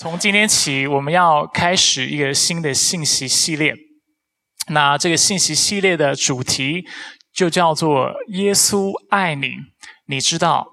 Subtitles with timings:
[0.00, 3.74] 从今天起，我们要开始一个新的信息系列。
[4.68, 6.86] 那这个信息系列的主题
[7.34, 9.50] 就叫做“耶稣爱你”，
[10.08, 10.66] 你知道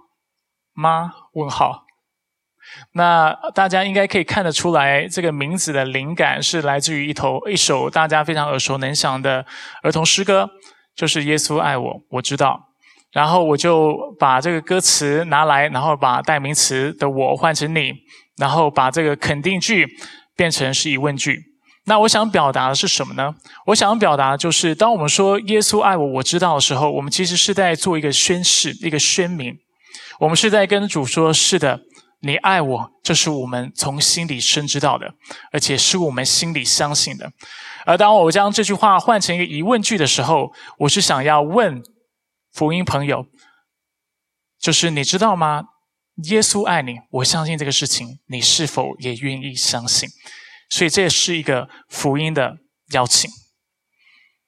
[0.74, 1.12] 吗？
[1.34, 1.84] 问号。
[2.94, 9.46] 那大家应该可以看得出来，这个名字的灵感是来自于一头一首大家非常耳熟能详的
[9.84, 10.50] 儿童诗歌，
[10.96, 12.58] 就是“耶稣爱我，我知道”。
[13.12, 17.92] 然后我就把这个歌词拿来，然后把代名词的“我”换成“你”，
[18.38, 19.88] 然后把这个肯定句
[20.36, 21.42] 变成是疑问句。
[21.86, 23.34] 那我想表达的是什么呢？
[23.68, 29.56] 我想表达就是，当我们说“耶稣爱我，我知道”的时候，我们其实是在做一个宣誓，一个宣明。
[30.20, 31.82] 我们是在跟主说：“是的。”
[32.22, 35.14] 你爱我，这是我们从心里深知道的，
[35.52, 37.32] 而且是我们心里相信的。
[37.86, 41.80] 而当我将这句话换成一个疑问句的时候，我是想要问
[42.52, 43.28] 福音朋友，
[44.60, 45.66] 就是你知道吗？
[46.24, 50.10] 耶稣爱你，我相信这个事情，你是否也愿意相信？
[50.70, 52.58] 所以这也是一个福音的
[52.92, 53.30] 邀请。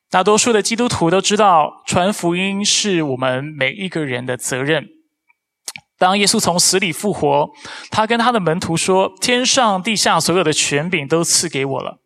[0.09, 4.88] 大多数的基督徒都知道，传福音是我们每一个人的责任。
[5.99, 7.52] 当耶稣从死里复活，
[7.91, 11.99] 他跟他的门徒说：“天上地下所有的权柄都赐给我了，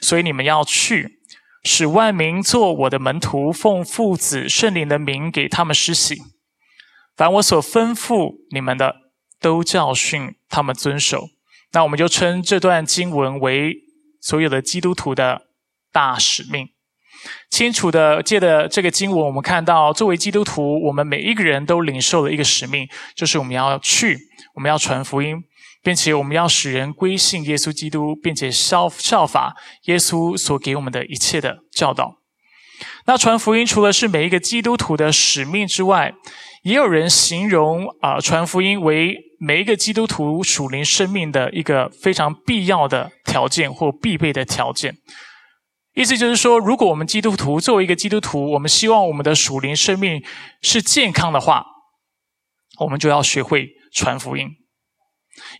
[0.00, 1.18] 所以你们要去，
[1.64, 6.22] 使万民做我的门徒，奉父子圣灵的名给他们施洗。
[7.16, 8.96] 凡我所吩咐你们的，
[9.44, 11.28] 都教训他们遵守。”
[11.72, 13.74] 那我们就称这段经文为
[14.20, 15.42] 所有的基督徒的
[15.92, 16.68] 大使命。
[17.50, 24.18] 清楚的借的这个经文，我们看到，作为基督徒，我们每一个人都领受了一个使命，就是我们要去，
[24.54, 25.36] 我们要传福音，
[25.82, 32.18] 并且我们要使人归信耶稣基督，并且效效法耶稣所给我们的一切的教导。
[33.06, 36.12] 那传福音除了是每一个基督徒的使命之外，
[36.64, 44.96] 也有人形容啊，传福音为每一个基督徒属灵生命的一个非常必要的条件或必备的条件。
[45.94, 50.24] 意思就是说，如果我们基督徒作为一个基督徒，我们希望我们的属灵生命
[50.62, 51.66] 是健康的话，
[52.80, 54.48] 我们就要学会传福音。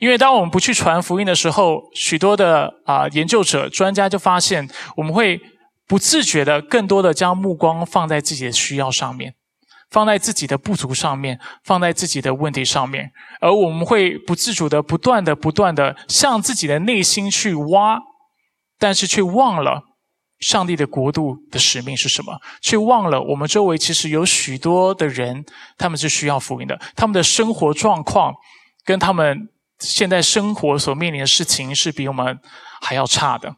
[0.01, 5.39] 因为当我们不去传福音的时候，许多的啊研究者、专家就发现，我们会
[5.87, 9.35] 不自觉的更多的将目光放在自己的需要上面，
[9.95, 18.01] 放在自己的不足上面，放在自己的问题上面，而我们会不自主的不断的不断的向自己的内心去挖，
[18.77, 19.83] 但是却忘了。
[20.41, 22.41] 上帝的国度的使命是什么？
[22.61, 25.45] 却忘了我们周围其实有许多的人，
[25.79, 26.77] 他们是需要福音的。
[26.97, 28.35] 他们的生活状况
[28.85, 32.37] 跟他们现在生活所面临的事情是比我们
[32.83, 33.55] 还要差的。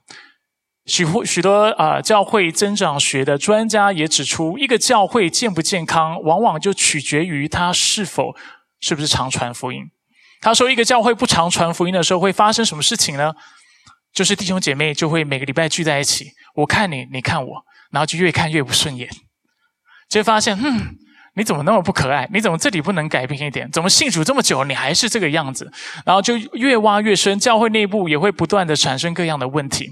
[0.86, 8.34] 许许多啊，教会增长学的专家也指出，一个教会健不健康，往往就取决于他是否
[8.80, 9.80] 是不是常传福音。
[10.40, 13.32] 他说，一个教会不常传福音的时候，会发生什么事情呢？
[14.12, 19.08] 就是弟兄姐妹就会每个礼拜聚在一起，我看你，你看我，然后就越看越不顺眼，
[20.08, 20.94] 就会发现，嗯，
[21.34, 22.28] 你怎么那么不可爱？
[22.32, 23.68] 你怎么这里不能改变一点？
[23.72, 25.70] 怎么信主这么久，你还是这个样子？
[26.06, 29.90] 然后就越挖越深，教会内部也会不断的产生各样的问题，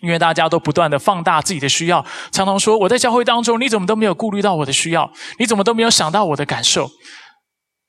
[0.00, 5.10] 因为大家都不断的放大自己的需要，常常说我在教会当中，你怎么都没有顾虑到我的需要？
[5.38, 6.90] 你怎么都没有想到我的感受？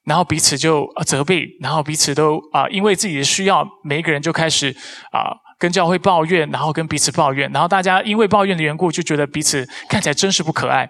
[0.03, 4.75] 然后彼此就责备，然后彼此都啊，因为自己的需要，每一个人就开始
[5.11, 5.29] 啊
[5.59, 10.89] 跟教会抱怨，然后跟彼此抱怨，然后大家因为抱怨的缘故，就觉得彼此看起来真是不可爱，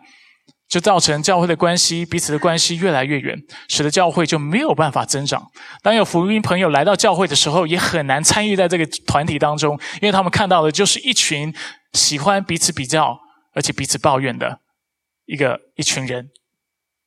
[0.72, 3.38] 就造成教会的关系彼此的关系越来越远，
[3.68, 5.52] 使得教会就没有办法增长。
[5.84, 11.54] 当有福音朋友来到教会的时候，也很难参与在这个团体当中，因为他们看到的就是一群
[11.92, 13.20] 喜欢彼此比较，
[13.54, 14.62] 而且彼此抱怨的
[15.26, 16.30] 一个一群人，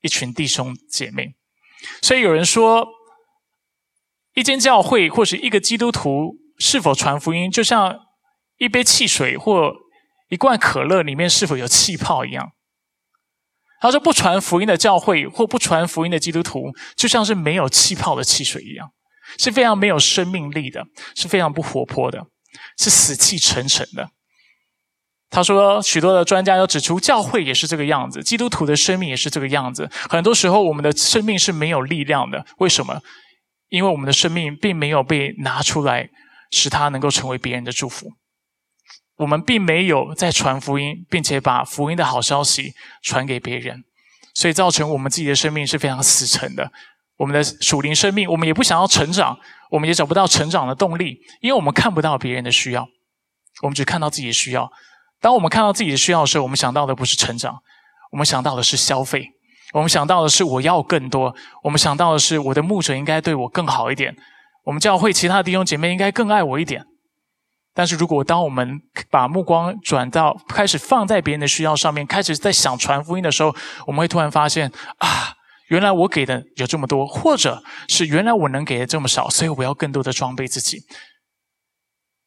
[0.02, 1.34] 一群弟兄姐妹。
[2.02, 2.86] 所以有人说，
[4.34, 7.98] 一间教会或是一个基督徒是否传福音，就像
[8.58, 9.72] 一杯汽水或
[10.28, 12.50] 一罐可乐里面是否有气泡一样。
[13.84, 18.88] 他说，不传福音的教会或不传福音的基督徒，就像是没有气泡的汽水一样，
[19.38, 22.24] 是非常没有生命力的，是非常不活泼的，
[22.78, 24.08] 是死气沉沉的。
[25.28, 29.90] 他说，许多的专家都指出，教会也是这个样子，基督徒的生命也是这个样子。
[30.08, 32.46] 很多时候，我们的生命是没有力量的。
[32.56, 33.02] 为什么？
[33.68, 36.08] 因为我们的生命并没有被拿出来，
[36.50, 38.06] 使它能够成为别人的祝福。
[39.16, 43.84] 我们并没有在传福音，并且把福音的好消息传给别人，
[44.34, 46.72] 所以造成我们自己的生命是非常死沉的。
[47.16, 49.38] 我们的属灵生命，我们也不想要成长，
[49.70, 52.88] 我们也找不到成长的动力，因为我们看不到别人的需要，
[53.62, 54.68] 我们只看到自己的需要。
[55.20, 57.56] 当我们看到自己的需要的时候，我们想到的不是成长，
[58.10, 59.30] 我们想到的是消费，
[59.72, 61.32] 我们想到的是我要更多，
[61.62, 64.16] 我们想到的是我的牧者应该对我更好一点，
[64.64, 66.84] 我们教会其他的弟兄姐妹应该更爱我一点。
[67.74, 68.80] 但是如果当我们
[69.10, 73.54] 把目光转到开始放在别人的需要上面，开始在想传福音的时候，
[73.86, 75.34] 我们会突然发现啊，
[75.68, 80.82] 原来我给的有这么多，或者是原来我能给的这么少，所以我要更多的装备自己。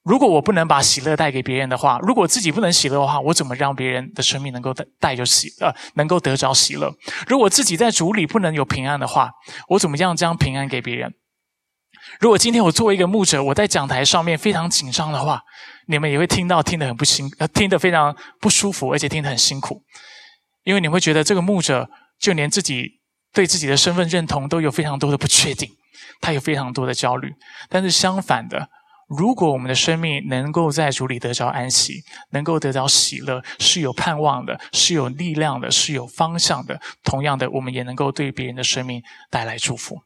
[0.04, 6.94] 如果我不能把喜乐带给别人的话，如果自己不能喜乐的话，我怎么让别人的生命能够带带着喜呃，能够得着喜乐？
[7.28, 9.32] 如果自己在主里不能有平安的话，
[9.70, 11.14] 我怎么样将平安给别人？
[12.20, 15.42] 如果今天我作为一个牧者，我在讲台上面非常紧张的话，
[15.88, 19.82] 你们也会听到听得很不辛呃，听得非常不舒服，而且听得很辛苦，
[20.64, 21.90] 因为你会觉得这个牧者
[22.20, 23.00] 就连自己
[23.34, 25.70] 对自己的身份认同都有非常多的不确定，
[26.22, 27.32] 他有非常多的焦虑。
[27.70, 28.70] 但是相反的。
[29.10, 36.78] 如果我们的生命能够在主里得着安息，能够得着喜乐，是有盼望的，是有力量的，是有方向的。
[37.06, 39.02] 同样的，我们也能够对别人的生命
[39.32, 40.02] 带来祝福。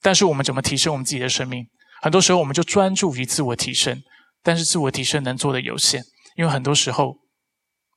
[0.00, 1.66] 但是，我们怎么提升我们自己的生命？
[2.00, 4.00] 很多时候，我们就专注于自我提升，
[4.42, 6.02] 但是自我提升能做的有限，
[6.36, 7.16] 因为很多时候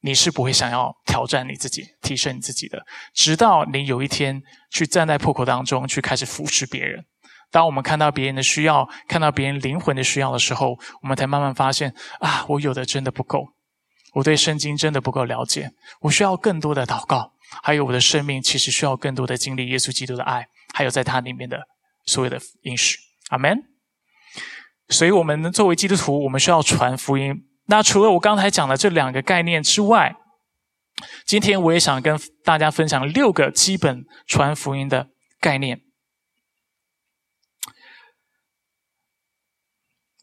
[0.01, 2.83] 你是不会想要挑战你自己、提升你自己的，
[3.13, 7.05] 直到你有一天去站在破口当中，去开始扶持别人。
[7.51, 13.45] 当我们看到别人的需要，看到别人灵魂的需要的时候，我们才慢慢发现啊，我有的真的不够，
[14.13, 15.69] 我对圣经真的不够了解，
[15.99, 21.61] 我需要更多的祷告，还有我的生命其实需要更多的经历耶稣基督的爱，还有在他里面的
[22.05, 22.97] 所有的应许。
[23.29, 23.63] 阿门。
[24.89, 27.47] 所以，我们作为基督徒，我们需要传福音。
[27.67, 30.15] 那除了我刚才讲的这两个概念之外，
[31.25, 35.09] 今天我也想跟大家分享六个基本传福音的
[35.39, 35.81] 概念。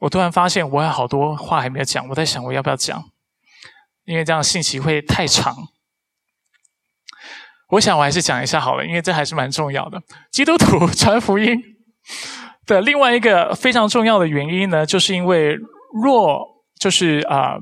[0.00, 2.06] 我突然发现，我有好多话还没有讲。
[2.08, 3.02] 我在想，我要不要讲？
[4.04, 5.56] 因为这样信息会太长。
[7.68, 10.00] 我想，我还是讲一下好了，因为这还是蛮重要的。
[10.30, 11.60] 基督徒传福音
[12.66, 15.56] 的另外一个非常重要的原因呢，就是因为
[16.02, 16.40] 若
[16.80, 17.58] 就是啊。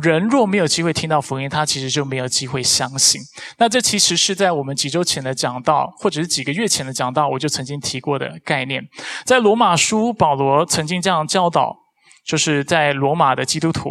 [0.00, 3.20] 人若没有机会听到福音，他其实就没有机会相信。
[3.58, 8.82] 那这其实是在我们几周前的讲道，或者是几个月前的讲道，我就曾经提过的概念。
[9.26, 11.76] 在罗马书，保罗曾经这样教导，
[12.24, 13.90] 就是在罗马的基督徒，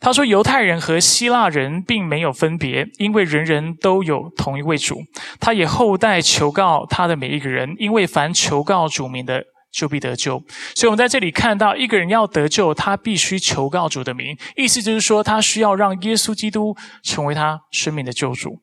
[0.00, 5.02] 他说：“犹太人和希腊人并没有分别，因为人人都有同一位主。
[5.38, 10.42] 他也后代求告他的每一个人，因为凡求告主名的。”就必得救，
[10.74, 18.62] 所以我们在这里看到，一个人要得救，他必须求告主的名，意思就是说，他需要让耶稣基督成为他生命的救主。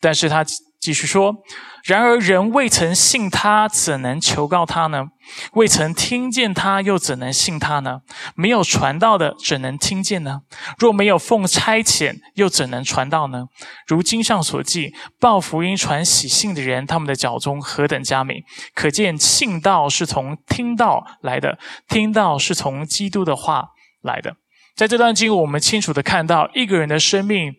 [0.00, 0.44] 但是他
[0.82, 1.36] 继续说。
[1.84, 5.06] 然而，人未曾信他，怎能求告他呢？
[5.54, 8.00] 未曾听见他，又怎能信他呢？
[8.34, 10.40] 没有传道的，怎能听见呢？
[10.78, 13.46] 若没有奉差遣，又怎能传道呢？
[13.86, 18.42] 如经上所记，报福音、传喜信的人，他们的脚中何等佳美！
[18.74, 21.58] 可见信道是从听道来的，
[21.88, 23.66] 听道是从基督的话
[24.02, 24.34] 来的。
[24.76, 27.52] 在这段经文，我们清楚的看到，一个人的生命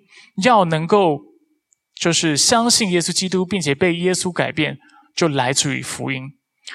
[0.44, 1.33] 要能够。
[1.96, 4.78] 就是相信耶稣基督，并且被耶稣改变，
[5.16, 6.24] 就来自于福音。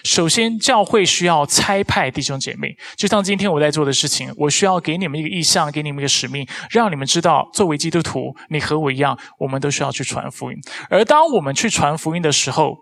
[0.05, 10.59] 首先，教会需要差派弟兄姐妹，就像今天我在做的事情，我需要给你们一个意向，给你们一个使命，让你们知道，作为基督徒，你和我一样，我们都需要去传福音。
[10.91, 12.77] 而当我们去传福音的时候，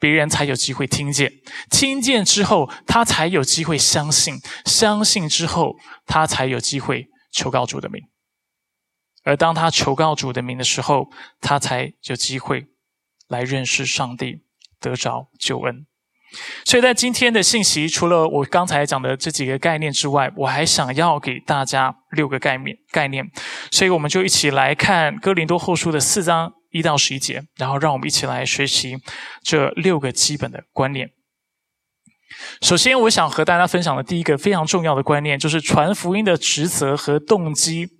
[0.00, 1.30] 别人才有机会听见，
[1.70, 5.76] 听见之后，他才有机会相信，相信之后，
[6.06, 8.02] 他才有机会求告主的名。
[9.24, 11.08] 而当他求告主的名的时候，
[11.40, 12.66] 他才有机会
[13.28, 14.42] 来认识上帝，
[14.80, 15.86] 得着救恩。
[16.64, 23.24] 所以在今天的信息，除了我刚才讲的这几个概念之外，我还想要给大家六个概念概念。
[23.70, 28.98] 所以我们就一起来看哥林多后书的四章一到十一节，然后让我们一起来学习
[29.42, 31.10] 这六个基本的观念。
[32.60, 37.97] 首先，我想和大家分享的第一个非常重要的观念，就是传福音的职责和动机。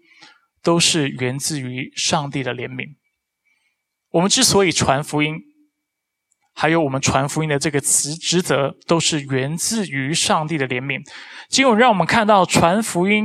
[0.68, 2.96] 都是源自于上帝的怜悯。
[4.10, 5.34] 我们之所以传福音，
[6.54, 11.00] 还有我们传福音的这个词职责，都是源自于上帝的怜悯。
[11.48, 13.24] 经文让我们看到传福音，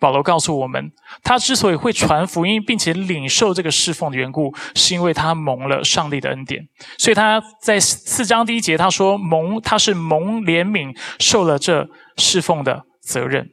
[0.00, 0.90] 保罗告诉我们，
[1.22, 6.60] 他之所以会传福音，并且领受这个侍奉的缘故，是因为他蒙了上帝的恩典。
[6.98, 13.48] 所以他在四章第一节他说：“蒙他是蒙怜悯，受了这侍奉的责任。”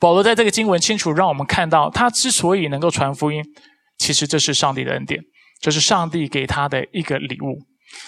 [0.00, 3.42] 保罗在这个经文清楚让我们看到，他之所以能够传福音，
[3.96, 5.20] 其实这是上帝的恩典，
[5.60, 7.58] 这是上帝给他的一个礼物。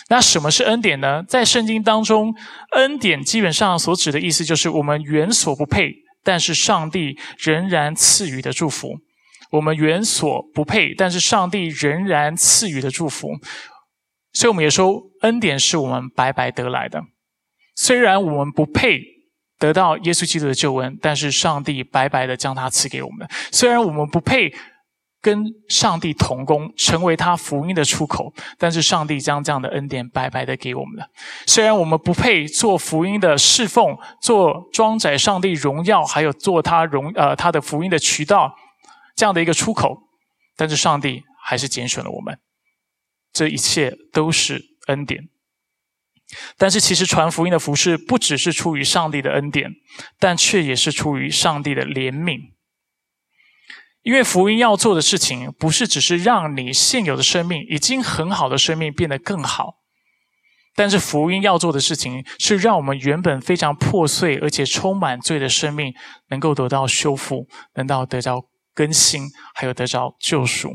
[0.08, 1.24] 那什么是恩典呢？
[1.26, 2.34] 在圣经当中，
[2.72, 5.92] 恩典基本上所指的意思就是我们原所不配，
[6.22, 8.98] 但是上帝仍然赐予的祝福。
[9.52, 13.30] 我们原所不配，但是上帝仍然赐予的祝福。
[14.32, 17.02] 所以我们也说，恩典是我们白白得来的。
[17.74, 19.00] 虽然我们不配
[19.60, 23.28] 得到耶稣基督的救恩，但是上帝白白的将他赐给我们。
[23.52, 24.52] 虽然我们不配。
[25.22, 31.06] 跟上帝同工，成为他福音的出口，但是上帝将这样的恩典白白的给我们了。
[31.46, 38.54] 虽然我们不配做福音的侍奉，做装载上帝荣耀，还有做他荣呃他的福音的渠道，
[39.14, 39.94] 这样的一个出口，
[40.56, 42.38] 但是上帝还是拣选了我们。
[43.30, 45.28] 这一切都是恩典。
[46.56, 49.70] 但是其实传福音的服饰不只是出于上帝的恩典，
[50.18, 52.38] 但却也是出于上帝的怜悯。
[54.02, 59.74] 因为福音要做的事情，不是只是让你现有的生命已经很好的生命变得更好，
[60.74, 65.92] 但是福音要做的事情，是让我们原本非常破碎而且充满罪的生命，
[66.30, 68.40] 能够得到修复，能到得到
[68.72, 70.70] 更新，还有得到救赎。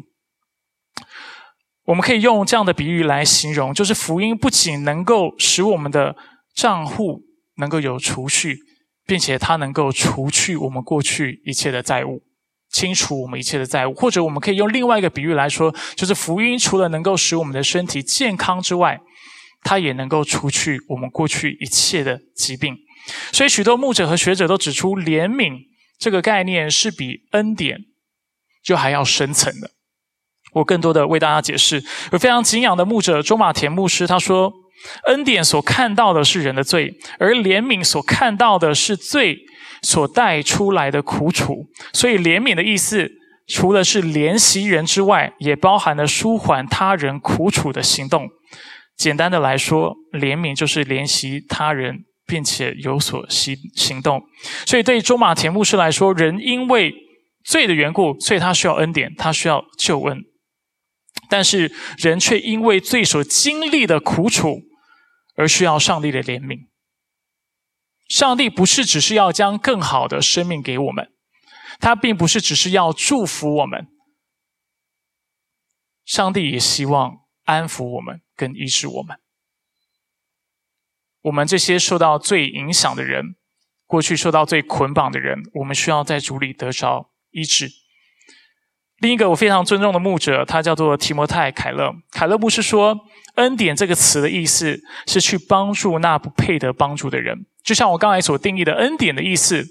[1.85, 6.15] 我们可以用这样的比喻来形容，就是福音不仅能够使我们的
[6.55, 7.21] 账户
[7.57, 8.57] 能够有储蓄，
[9.05, 12.23] 并且它能够除去我们过去一切的债务。
[12.71, 18.99] 清除我们一切的债务，或者我们可以用另外一个比喻来说，就是福音除了能够使我们的身体健康之外，
[19.61, 22.75] 它也能够除去我们过去一切的疾病。
[23.31, 25.53] 所以，许多牧者和学者都指出，怜悯
[25.97, 27.77] 这个概念是比恩典
[28.61, 29.69] 就还要深层的。
[30.55, 34.51] 我更多的为大家解释，有非常敬仰的牧者周马田牧师他说，
[35.05, 39.37] 恩典所看到的是人的罪，而怜悯所看到的是罪。
[39.81, 43.07] 所带出来的苦楚，所以怜悯的意思，
[43.47, 48.27] 除了是怜惜人之外，也包含了舒缓他人苦楚的行动。
[48.97, 54.23] 简单的来说，怜悯就是怜惜他人，并且有所行行动。
[54.65, 56.91] 所以对中马田牧师来说，人因为
[57.43, 60.17] 罪的缘故，所以他需要恩典，他需要救恩。
[61.29, 64.61] 但是人却因为罪所经历的苦楚，
[65.35, 66.67] 而需要上帝的怜悯。
[68.07, 71.11] 上帝不是只是要将更好的生命给我们，
[71.79, 73.87] 他并不是只是要祝福我们，
[76.05, 79.17] 上帝也希望安抚我们，跟医治我们。
[81.21, 83.35] 我们这些受到最影响的人，
[83.87, 87.84] 过去受到最捆绑的人，我们需要在主里得着医治。
[88.99, 91.91] 另一个我非常尊重的牧者，他叫做提摩太·凯勒。
[92.11, 92.97] 凯勒牧师说
[93.35, 99.65] ：“恩典这个词的意思是去帮助那不配得帮助的人。”就像我刚才所定义的，恩典的意思，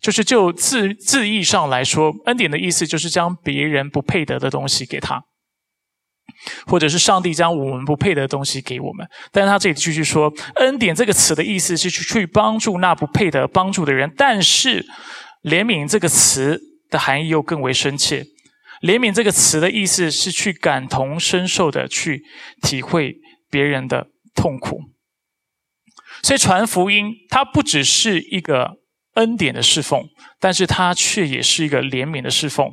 [0.00, 5.22] 就是就字字义上来说，恩典的意思就是将别人不配得的东西给他，
[6.66, 9.04] 或者是上帝将我们不配得的东西给我们。
[9.32, 14.12] 但是他这里继续说，恩典这个词的意思是去去帮助那不配得帮助的人。
[14.16, 14.86] 但是
[15.42, 18.24] 怜悯这个词的含义又更为深切，
[18.82, 22.22] 怜悯这个词的意思是去感同身受的去
[22.62, 23.16] 体会
[23.50, 24.80] 别人的痛苦。
[26.22, 28.78] 所以传福音，它不只是一个
[29.14, 30.08] 恩典的侍奉，
[30.40, 32.72] 但是它却也是一个怜悯的侍奉。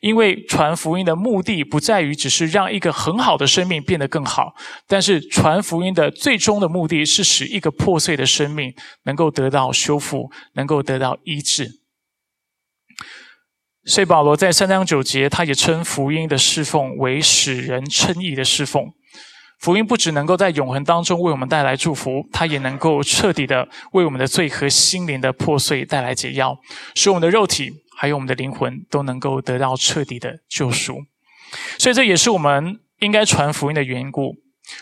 [0.00, 4.54] 因为传福音的目的不在于只是让一个很好的生命变得更好，
[4.86, 8.72] 但是传福音的最终的目的是使一个破碎的生命
[9.04, 11.83] 能够得到修复，能够得到医治。
[13.86, 18.86] 所以保罗在三章九节，他也称福音的侍奉为使人称义的侍奉。
[19.60, 26.58] 福音不只能够在永恒当中为我们带来祝福，它也能够彻底的为我们的罪和心灵的破碎带来解药，
[26.94, 30.98] 使我们的肉体还有我们的灵魂都能够得到彻底的救赎。
[31.78, 34.34] 所以这也是我们应该传福音的缘故。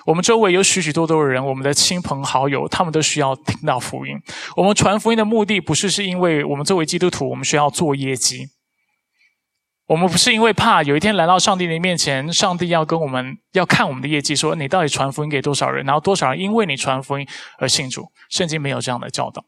[0.06, 4.16] 我们周围有许许多多的人，我们的亲朋好友，他们都需要听到福音。
[4.56, 8.46] 我们传福音的目的不是是因为我们作为基督徒，我们需要做业绩。
[9.92, 18.10] 我们不是因为怕有一天来到上帝的面前，上帝要跟我们要看我们的业绩，说你到底传福音给多少人，然后多少人因为你传福音而信主。
[18.30, 19.44] 圣经没有这样的教导，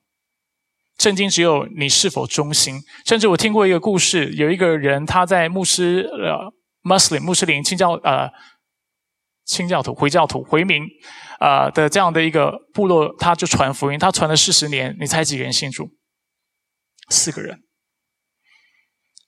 [0.98, 2.78] 圣经只有你是否忠心。
[3.06, 8.28] 甚至我听过一个故事，有一个人他在牧师呃，Muslim 穆斯林清教呃
[9.46, 10.84] 清教徒回教徒回民
[11.38, 15.88] 啊的这样的一个部落，他就传福音，他传了四十年，你猜几个人信主？
[17.08, 17.60] 四个人。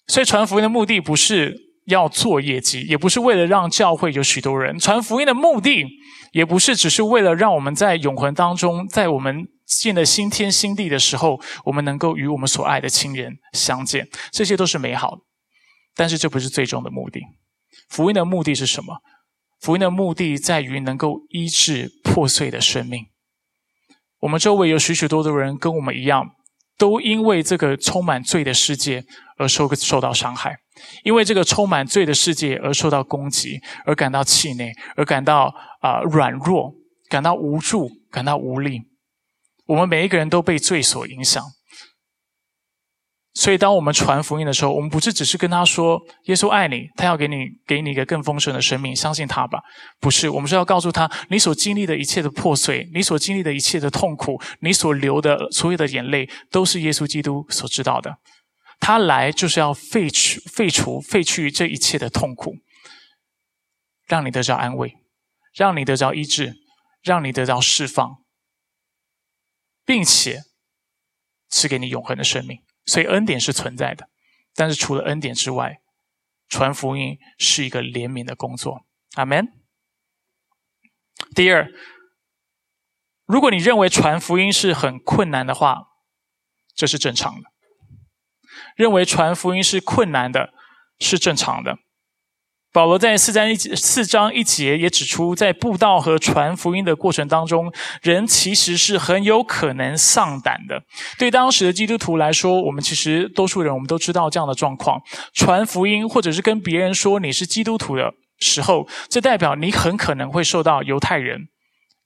[0.06, 4.78] 所以传福音的目的不是要做业绩，也不是为了让教会有许多人。
[4.78, 5.84] 传福音的目的
[6.32, 14.08] 也不是只是为了让我们在永恒当中，在我们进了新天新地的时候，我们能够与我们所爱的亲人相见。
[14.30, 15.22] 这些都是美好的，
[15.94, 17.20] 但是这不是最终的目的。
[17.88, 18.98] 福音的目的是什么？
[19.60, 23.06] 福音的目的在于能够医治破碎的生命。
[24.20, 26.30] 我们周围有许许多多人跟我们一样。
[26.78, 29.04] 都因为这个充满罪的世界
[29.38, 30.56] 而受受到伤害，
[31.04, 36.74] 因为这个充满罪的世界而受到攻击，而感到气馁，而感到啊软弱，
[37.08, 38.82] 感到无助，感到无力。
[39.66, 41.42] 我们每一个人都被罪所影响。
[43.38, 49.60] 所以，当我们传福音的时候，我们不是只是跟他说耶稣爱你，他要给你给你一个更丰盛的生命，相信他吧。
[50.00, 58.16] 不是，我们是要告诉他，你所经历的一切的破碎，你所经历的一切的痛苦，你所流的所有的眼泪，都是耶稣基督所知道的。
[58.80, 62.54] 他来就是要废除、废除、废去这一切的痛苦，
[64.06, 64.94] 让你得着安慰，
[65.54, 66.54] 让你得着医治，
[67.02, 68.16] 让你得着释放，
[69.84, 70.40] 并且
[71.50, 72.60] 赐给你永恒的生命。
[72.86, 74.08] 所以恩典是存在的，
[74.54, 75.80] 但是除了恩典之外，
[76.48, 78.86] 传福音是一个怜悯的工作。
[79.14, 79.48] 阿门。
[81.34, 81.68] 第二，
[83.26, 85.88] 如果你认为传福音是很困难的话，
[86.74, 87.50] 这是正常的。
[88.76, 90.52] 认为传福音是困难的，
[90.98, 91.78] 是正常的。
[92.76, 100.82] 保罗在四章一四章一节也指出，在布道和传福音的过程当中，人其实是很有可能丧胆的。
[101.18, 105.00] 对当时的基督徒来说，我们其实多数人我们都知道这样的状况：
[105.32, 111.48] 传福音或者是跟别人说你是基督徒的时候，这代表你很可能会受到犹太人、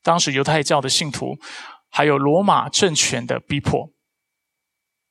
[0.04, 1.36] 当时犹太教的信徒，
[1.90, 3.88] 还有罗马政权的逼迫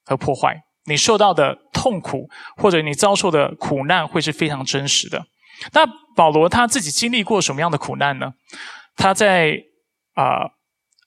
[0.05, 0.61] 和破坏。
[0.85, 5.25] 你受到的痛苦或者你遭受的苦难会是非常真实的。
[5.73, 5.85] 那
[6.15, 8.33] 保罗他自己经历过什么样的苦难呢？
[8.95, 9.57] 他在
[10.13, 10.51] 啊，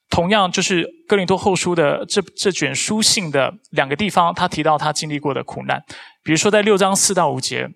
[0.09, 5.83] 同样就是哥林多后书的这这卷书信的两个地方，他提到他经历过的苦难。
[6.23, 7.69] 比如说在六章四到五节，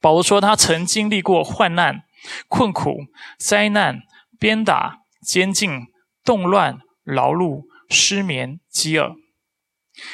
[0.00, 2.02] 保罗说他曾经历过患难、
[2.48, 3.06] 困苦、
[3.38, 4.02] 灾难、
[4.38, 5.86] 鞭打、监禁、
[6.24, 9.16] 动乱、劳碌、失眠、饥饿。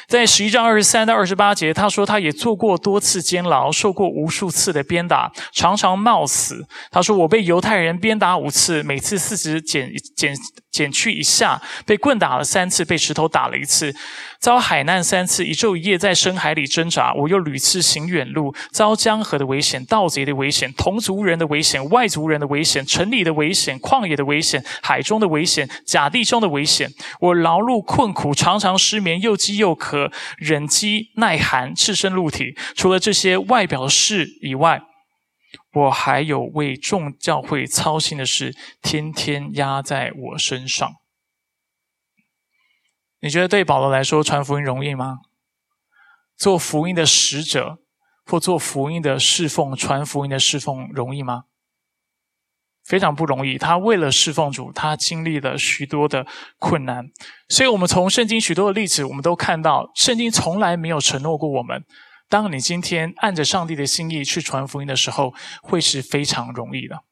[0.06, 6.66] 在十一章二十三到二十八节，他说他也做过多次监牢，受过无数次的鞭打，常常冒死。
[6.90, 10.34] 他说我被犹太人鞭打五次，每次四十减减
[10.70, 13.94] 减去一下，被棍打了三次，被石头打了一次。
[14.42, 17.14] 遭海难三次，一昼一夜在深海里挣扎。
[17.14, 26.90] 我又屡次行远路，遭江河的危险、盗贼的危险、同族人的危险、外族人的危险、城里的危险、旷野的危险、海中的危险、假地中的危险。
[27.20, 32.56] 我劳碌困苦，常常失眠，又饥又渴，忍饥耐寒，赤身露体。
[32.74, 34.82] 除了这些外表的事以外，
[35.74, 40.90] 我还有为众教会操心的事，天天压在我身上。
[43.22, 45.20] 你觉得对保罗来说传福音容易吗？
[46.36, 47.78] 做福音的使者
[48.26, 51.44] 或做福音的侍奉、传福音的侍奉容易吗？
[52.84, 53.56] 非常不容易。
[53.56, 56.26] 他为了侍奉主，他经历了许多的
[56.58, 57.12] 困难。
[57.48, 61.84] 所以，我们从圣经许多的例子，我们都看到，圣经从来没有承诺过我们：
[62.28, 65.32] 当你今天按着上帝的心意去传福音的时候，
[65.62, 67.04] 会是非常容易的。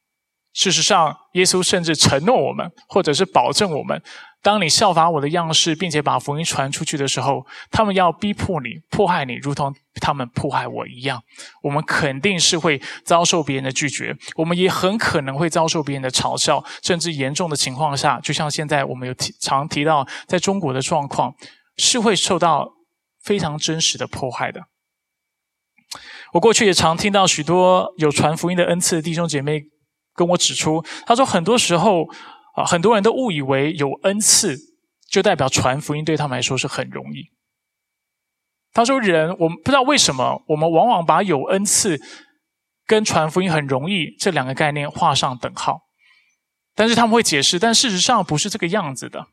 [0.53, 4.03] 事实上，耶稣甚至承诺我们，或者是保证我们。
[4.43, 11.23] 当你效法我的样式，并且把福音传出去的时候，他们要逼迫你、迫害你，如同他们迫害我一样。
[11.63, 21.35] 我们肯定是会遭受别人的拒绝，我们也很可能会遭受别人的嘲笑，甚至严重的情况下，就像现在我们有提常提到，在中国的状况，
[21.77, 22.67] 是会受到
[23.23, 24.63] 非常真实的迫害的。
[26.33, 29.65] 我过去也常听到许多有传福音的恩赐弟兄姐妹
[30.15, 32.07] 跟我指出，他说很多时候。
[32.55, 34.57] 啊，很多人都误以为有恩赐
[35.09, 37.31] 就代表传福音对他们来说是很容易。
[38.73, 42.01] 他说：“人，我们不知道为什么，我们往往把有恩赐
[42.87, 45.89] 跟传福音很容易这两个概念画上等号。
[46.77, 49.27] 但是他们会解释，但事实上不是这个样子的。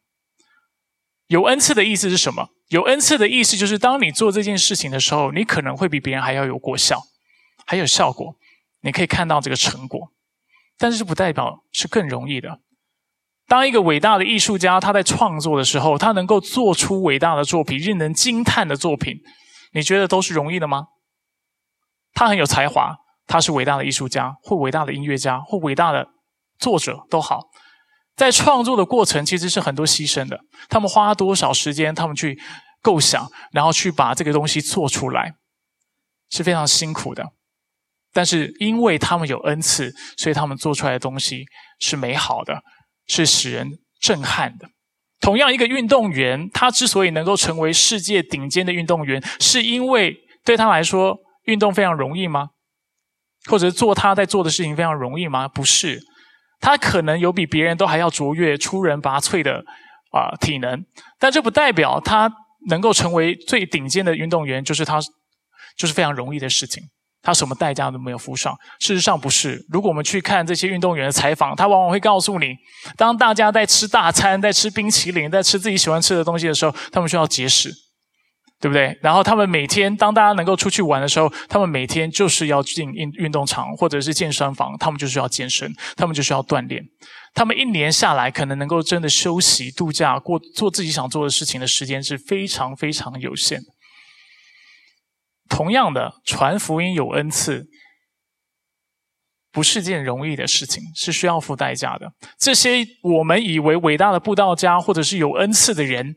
[1.28, 2.50] 有恩赐的意思是什么？
[2.70, 7.04] 有恩赐的意思就是，当你做这件事情的时候，你可能会比别人还要有果效，
[7.66, 8.36] 还有效果，
[8.82, 10.12] 你可以看到这个成果。
[10.80, 12.62] 但是不代表是更容易的。”
[13.48, 19.16] 当一个伟大的艺术家他在创作的时候，他能够做出伟大的作品、令人惊叹的作品，
[19.72, 20.88] 你觉得都是容易的吗？
[22.14, 26.08] 他很有才华，他是伟大的艺术家，或伟大的音乐家，或伟大的
[26.60, 27.44] 作者都好，
[28.18, 30.42] 在创作的过程其实是很多牺牲的。
[30.68, 31.96] 他们花多少时间？
[31.96, 32.38] 他们去
[32.82, 35.36] 构想，然后去把这个东西做出来，
[36.30, 37.24] 是非常辛苦的。
[38.12, 41.46] 但是因为他们有恩赐，所以他们做出来的东西
[41.80, 42.62] 是美好的。
[43.08, 44.70] 是使人震撼的。
[45.20, 50.16] 同样，一个运动员，他之所以能够成为世界顶尖的运动员，是因为
[50.46, 52.50] 对他来说，运动非常容易吗？
[53.50, 55.48] 或者做他在做的事情非常容易吗？
[55.48, 56.02] 不是，
[56.60, 59.64] 他可能有比别人都还要卓越、出人拔萃的
[60.12, 60.86] 啊体能，
[61.18, 62.32] 但这不代表他
[62.70, 65.00] 能够成为最顶尖的运动员，就是他
[65.78, 66.84] 就是非常容易的事情。
[67.28, 68.58] 他什么代价都没有付上。
[68.80, 69.62] 事实上不是。
[69.70, 72.56] 如果我们去看这些运动员的采访，他往往会告诉你，
[72.96, 77.70] 当大家在吃大餐、在吃冰淇淋、在吃自己喜欢吃的东西的时候，他们需要节食，
[78.62, 78.98] 对不对？
[79.02, 86.82] 然后他们每天当大家能够出去玩的时候，他们每天就是要进运运动场或者是健身房，他们就是要健身，他们就是要锻炼。
[87.34, 93.66] 他们一年下来，可能能够真的休息、度假、过做自己想做的事情的时间是非常非常有限的。
[95.50, 97.66] 同样的，传福音有恩赐，
[99.52, 102.12] 不是件容易的事情，是需要付代价的。
[102.40, 106.16] 这些我们以为伟大的布道家，或者是有恩赐的人，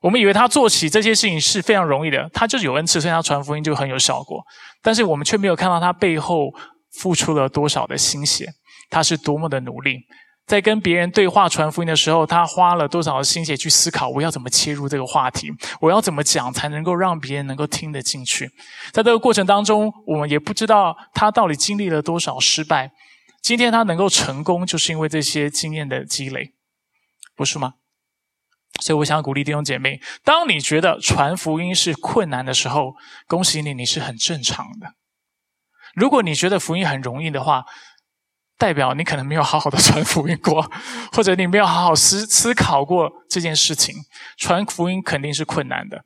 [0.00, 4.44] 我们以为他做起这些事情是非常容易的，他就是有恩赐，所以他传福音就很有效果。
[4.82, 6.52] 但是我们却没有看到他背后
[7.00, 8.46] 付出了多少的心血，
[8.90, 9.98] 他是多么的努力。
[10.46, 18.50] 在跟别人对话传福音的时候，他花了多少心血去思考，我要怎么切入这个话题，我要怎么讲才能够让别人能够听得进去。
[18.92, 22.90] 在这个过程当中，我们也不知道他到底经历了多少失败。
[23.42, 26.52] 今天他能够成功，就是因为这些经验的积累，
[27.34, 27.74] 不是吗？
[28.80, 32.94] 所以我想鼓励弟兄姐妹，当你觉得传福音是困难的时候，
[33.26, 34.94] 恭喜你，你是很正常的。
[35.94, 37.64] 如果你觉得福音很容易的话，
[38.56, 40.70] 代表你可能没有好好的传福音过，
[41.12, 43.94] 或者你没有好好思思考过这件事情。
[44.38, 46.04] 传福音肯定是困难的，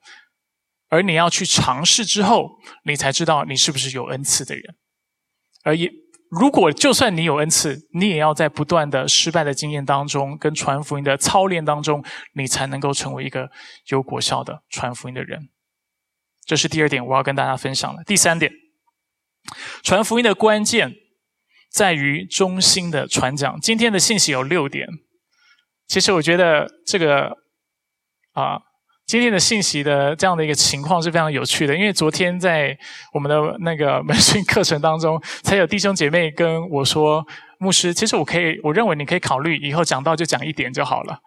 [0.89, 4.65] 而你要去尝试之后，你才知道你是不是有恩赐的人。
[5.63, 5.91] 而也，
[6.31, 12.03] 如果就算你有恩赐，你也要在不断的失败的经验当中，跟传福音的操练当中，
[12.35, 13.51] 你才能够成为一个
[13.89, 15.51] 有果效的传福音的人。
[16.47, 18.03] 这是第二点，我要跟大家分享的。
[18.05, 18.51] 第三点，
[19.83, 20.95] 传福音的关键。
[21.71, 23.61] 在于中心的传讲。
[23.61, 24.87] 今天的信息有六点。
[25.87, 27.29] 其实我觉得这个
[28.35, 28.59] 啊，
[29.07, 31.75] 今天的信息的这样的一个情况是非常有趣的。
[31.75, 32.77] 因为昨天在
[33.15, 37.25] 我们的那个 门训课程当中，才有弟兄姐妹跟我说
[37.59, 41.19] ：“牧师，其实我可以，我认为你可以考虑以后讲到就讲一点就好了，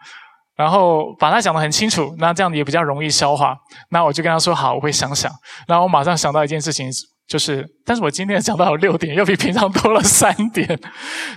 [0.55, 3.57] 然后把它讲得很清楚，那这样也比较容易消化。”
[3.89, 5.31] 那我就跟他说：“好，我会想想。”
[5.67, 6.87] 然后我马上想到一件事情。
[7.31, 10.77] 就是，但是我今天讲到有六点，又比平常多了三点。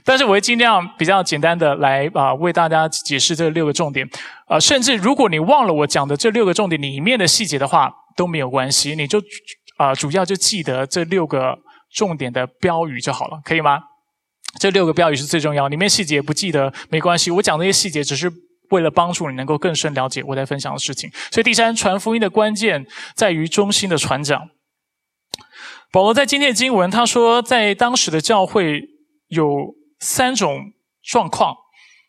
[0.04, 4.04] 但是我会尽量比较简单的来啊，为大家解释这六个重点。
[4.48, 9.22] 啊，甚至如果你忘了我讲的这六个重点里面的细节的话，都没有关系，你就
[9.76, 11.56] 啊，主要就记得这六个
[11.92, 13.78] 重点的标语就好了，可以吗？
[14.58, 18.28] 这六个标语是最重要，里面细节不记得没关系，我讲这些细节只是
[18.70, 21.08] 为了帮助你能够更深了解我在分享的事情。
[21.30, 24.48] 所以第三，传福音的关键在于中心的传讲。
[25.94, 28.82] 保罗在今天的经文，他说，在当时的教会
[29.28, 29.46] 有
[30.00, 30.72] 三种
[31.04, 31.54] 状况，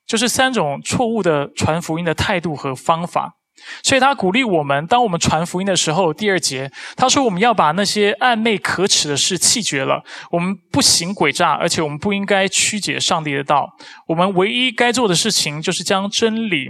[0.07, 3.35] 就是三种错误的传福音的态度和方法。
[3.83, 10.03] 所以他鼓励我们，当我们传福音的时候，第二节他说，我们要把那些暧昧可耻的事弃绝了。
[10.31, 13.69] 我们不行诡诈，而且我们不应该曲解上帝的道。
[14.07, 16.69] 我们唯一该做的事情，就是将真理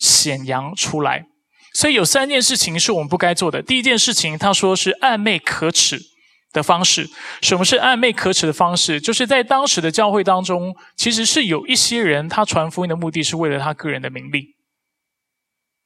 [0.00, 1.26] 显扬出来。
[1.74, 3.62] 所以有三件事情是我们不该做的。
[3.62, 6.10] 第一件事情，他说是暧昧可耻。
[6.52, 7.08] 的方式，
[7.42, 9.00] 什么是暧昧可耻的方式？
[9.00, 14.56] 就是在当时的教会当中，其实是有一些人，他传福音的目的是为了他个人的名利，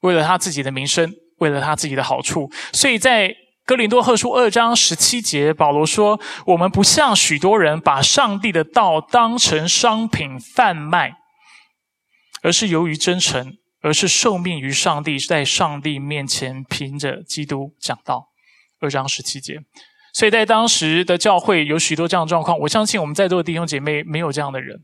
[0.01, 2.51] 为了他自己的名声，为了他自己的好处。
[2.73, 3.35] 所以在
[3.67, 11.15] 哥林多后书二章十七节，保罗说：“我们不像许多人把上帝的道当成商品贩卖，
[12.43, 18.29] 而是由于真诚，而是受命于上帝，在上帝面前凭着基督讲道。”
[18.81, 19.61] 二章十七节。
[20.15, 24.81] 所以在当时的教会有许多这样的状况，我相信我们在座的弟兄姐妹没有这样的人。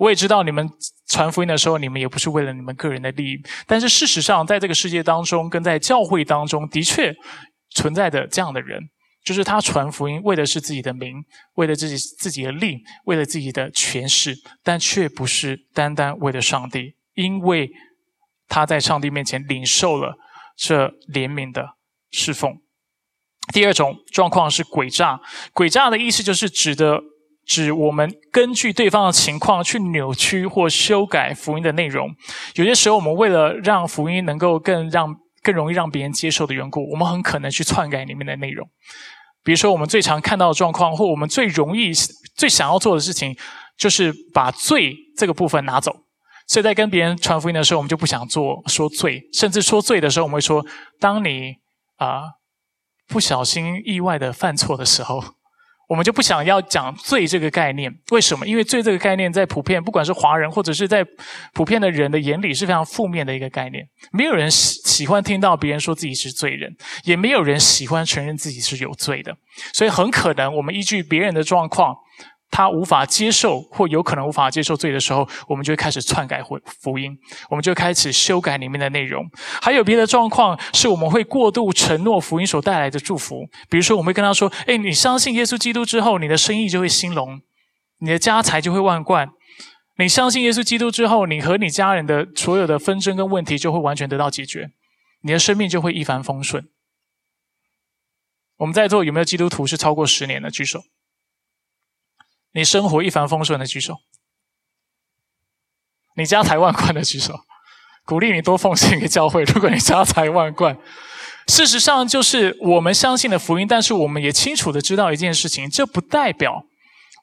[0.00, 0.68] 我也知道你们
[1.08, 3.40] 传福音的时候，你们也不是为了你们个人的利益。
[3.68, 7.14] 但是事实上，在这个世界当中，跟在教会当中的确
[7.70, 8.80] 存在的这样的人，
[9.24, 11.22] 就是他传福音为的是自己的名，
[11.54, 14.34] 为了自己自己的利，为了自己的权势，
[14.64, 17.70] 但却不是单单为了上帝，因为
[18.48, 20.16] 他在上帝面前领受了
[20.56, 21.76] 这怜悯的
[22.10, 22.63] 侍奉。
[23.52, 25.20] 第二种状况是诡诈，
[25.52, 27.00] 诡诈的意思就是指的
[27.46, 32.08] 指我们根据对方的情况去扭曲或修改福音的内容。
[32.54, 38.66] 有些时候，我们为了让福音能够更让更容易让别人接受的缘故，我们很可能去篡改里面的内容。
[39.44, 41.92] 比如说，我们最常看到的状况，或我们最容易
[42.34, 43.36] 最想要做的事情，
[43.76, 45.94] 就是把罪这个部分拿走。
[46.48, 50.64] 所以在跟别人传福音的时候，我们就不想做说罪，甚至说罪的时候，我们会说：
[50.98, 51.56] 当你
[51.96, 52.22] 啊。
[53.06, 55.22] 不小心意外的犯错的时候，
[55.88, 57.92] 我们就不想要讲罪这个概念。
[58.10, 58.46] 为什么？
[58.46, 61.04] 因为罪这个概念在普遍，不管是华人或者是在
[61.52, 63.84] 普遍的人的眼里是非常负面的一个概念。
[64.12, 69.36] 没有人喜喜欢听到别人说自己是罪人，也没有人喜欢承认自己是有罪的。
[69.72, 71.94] 所以很可能我们依据别人的状况。
[72.54, 77.18] 他无法接受或有可能无法接受罪的时候，我们就会开始篡改福福音，
[77.50, 79.28] 我们就开始修改里面的内容。
[79.60, 87.40] 还有别的状况是我们会过度承诺福音所带来的祝福，比如说我们会跟他说：“哎，你相信耶稣基督之后，你的生意就会兴隆，
[87.98, 89.30] 你的家财就会万贯；
[89.98, 94.70] 你相信耶稣基督之后，你和你家人的所有的纷争跟问题就会完全得到解决，
[95.22, 96.64] 你的生命就会一帆风顺。”
[98.58, 100.48] 我们在座有没有基督徒是超过十年的？
[100.52, 100.78] 举手。
[102.54, 103.96] 你生活一帆风顺的举手，
[106.16, 107.40] 你家财万贯的举手，
[108.04, 109.42] 鼓励你多奉献给教会。
[109.42, 110.78] 如果你家财万贯，
[111.48, 116.64] 事实上就是我们相信的福音，但是我们也清楚的知道一件事情，这不代表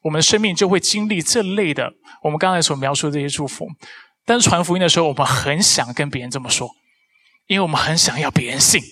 [0.04, 3.66] 我们生命就会经历这类的我们刚才所描述的这些祝福。
[4.26, 6.68] 但是传福音的时候，我们很想跟别人这么说，
[7.46, 8.82] 因为我们很想要别人信，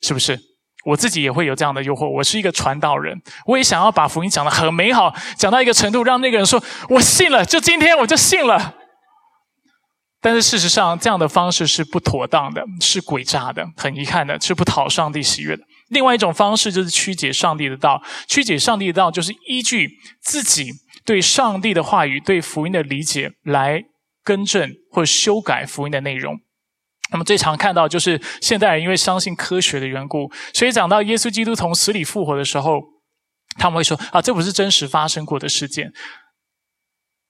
[0.00, 0.47] 是不是？
[0.84, 2.08] 我自己也会有这样的诱惑。
[2.08, 8.76] 我是一个传道人，我也想要把福音讲得很美好，讲到一个程度，让那个人说我信了，就今天我就信了。
[10.20, 15.62] 但是事实上，这样的方式是不妥当的，是诡诈的，很遗憾的，是不讨上帝喜悦的。
[15.90, 19.88] 另外一种方式就是曲解上帝的道，曲解上帝的道就是依据
[20.20, 20.72] 自己
[21.04, 23.84] 对上帝的话语、对福音的理解来
[24.24, 26.34] 更正或修改福音的内容。
[27.10, 32.80] 那么最常看到就是现代人因为相信科学的缘故，所以讲到耶稣基督从死里复活的时候，
[33.58, 35.92] 他们会说啊，这不是真实发生过的事件。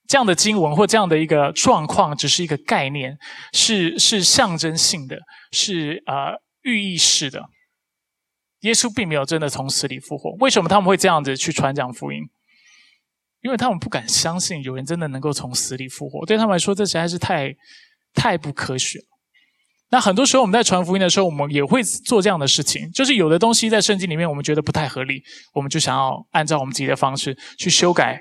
[0.09, 3.19] 这样的经文或这样的一个状况，只是一个概念，
[3.53, 5.19] 是是象征性的，
[5.53, 7.45] 是呃寓意式的。
[8.61, 10.31] 耶稣并没有真的从死里复活。
[10.41, 12.23] 为什么他们会这样子去传讲福音？
[13.43, 17.55] 因为他们不敢相信有人真的能够从死里复活，对他们来说这实在是太
[18.15, 19.05] 太不科学了。
[19.91, 25.23] 那很多时候我们在传福音的时候，我们也会做这样的事情，就是有的东西在圣经里面我们觉得不太合理，
[25.55, 28.21] 我们就想要按照我们自己的方式去修改，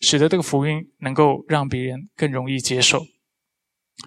[0.00, 3.06] 使得这个福音能够让别人更容易接受。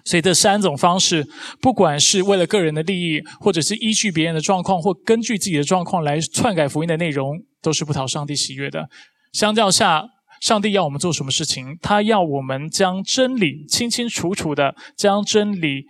[0.04, 1.26] 所以这三种方式，
[1.62, 8.88] 不管是为了个人的利益，或者是依据别人的状况，或根据自己的状况来篡改福音的内容，都是不讨上帝喜悦的。
[9.32, 10.04] 相较下，
[10.42, 11.78] 上帝要我们做什么事情？
[11.80, 15.86] 他要我们将真理清清楚楚的将真理。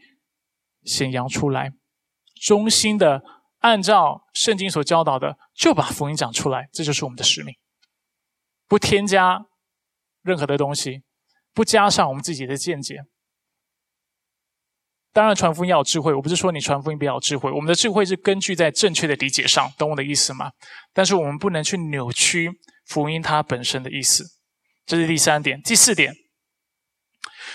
[0.84, 1.70] 显扬出来，
[2.42, 3.22] 忠心的
[3.58, 7.54] 按照圣经所教导的，就把福音讲出来，这就是我们的使命。
[8.66, 9.40] 不添加
[10.22, 11.02] 任何的东西，
[11.52, 13.00] 不加上我们自己的见解。
[15.12, 16.14] 当然，传福音要有智慧。
[16.14, 20.52] 我不是说你传福音不要有智慧，我们的智慧是根据在正确的理解上，懂我的意思吗？
[20.92, 22.48] 但是我们不能去扭曲
[22.86, 24.24] 福音它本身的意思。
[24.86, 25.60] 这是第三点。
[25.62, 26.14] 第四点，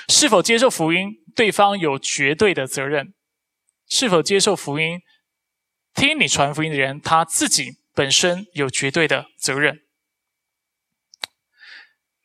[0.08, 3.14] 是否接受福音，对方有绝对的责任。
[3.88, 5.00] 是否接受福音？
[5.94, 9.82] 听你传福音的人，他自己本身有绝对的责任。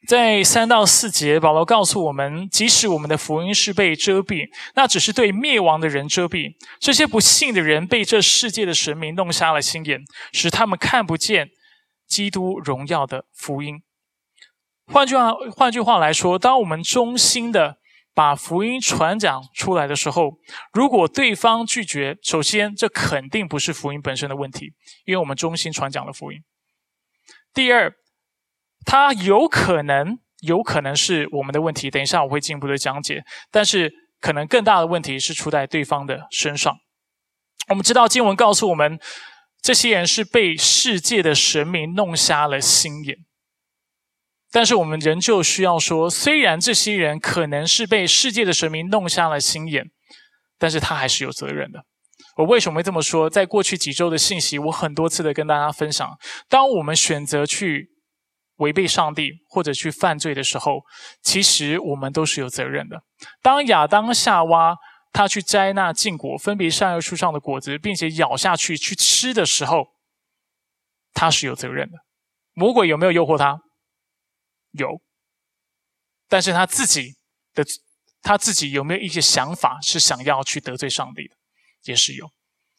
[0.08, 6.54] 在三到四节，保罗告诉我们，即使我们的福音是被遮蔽，那只是对灭亡的人遮蔽。
[6.80, 11.50] 这些不幸的人被这世界的神明弄瞎了心眼，使他们看不见
[12.08, 13.82] 基督荣耀的福音。
[14.92, 17.78] 换句话，换句话来说，当我们衷心的。
[18.12, 20.32] 把福音传讲出来的时候，
[20.72, 24.72] 如果对方拒绝，首先这肯定不是福音本身的问题，
[25.06, 26.40] 因为我们衷心传讲了福音。
[27.54, 27.90] 第二，
[28.84, 33.22] 他有可能有可能是我们的问题，等一下我会进一步的讲解。
[33.50, 36.76] 但是可能更大的问题是出在对方的身上。
[37.68, 38.98] 我们知道经文告诉我们，
[39.62, 43.16] 这些人是被世界的神明弄瞎了心眼。
[44.52, 49.86] 但是我们仍旧需要说，虽然这些人可能是被世界的神明弄瞎了心眼，
[50.58, 51.84] 但是他还是有责任的。
[52.36, 53.28] 我为什么会这么说？
[53.28, 56.08] 在过去几周的信息，我很多次的跟大家分享，
[56.48, 57.90] 当我们选择去
[58.56, 60.80] 违背上帝或者去犯罪的时候，
[61.22, 63.02] 其实我们都是有责任的。
[63.42, 64.76] 当亚当夏娃
[65.12, 69.88] 他去摘那禁果，分别善恶树上的果子，并且咬下去去吃的时候，
[71.12, 71.98] 他是有责任的。
[72.54, 73.60] 魔鬼有没有诱惑他？
[74.72, 75.00] 有，
[76.28, 77.14] 但是他自己
[77.54, 77.64] 的
[78.22, 81.34] 他自己有没有一些想法是想要去得罪上帝的，
[81.84, 82.30] 也是有，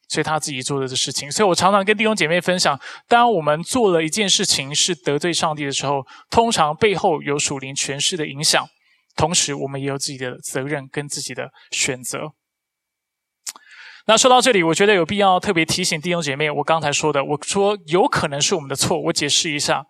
[0.07, 1.31] 所以他自己做的这事情。
[1.31, 8.67] 所以我常常跟弟兄姐妹分享，当我们做了一件事情是得罪上帝的时候，通常背后有属灵权势的影响，
[9.15, 12.33] 同时我们也有自己的责任跟自己的选择。
[14.05, 19.85] 那说到这里，我觉得有必要特别提醒弟兄姐妹，我刚才说的，我说有可能是我们的错，我解释一下，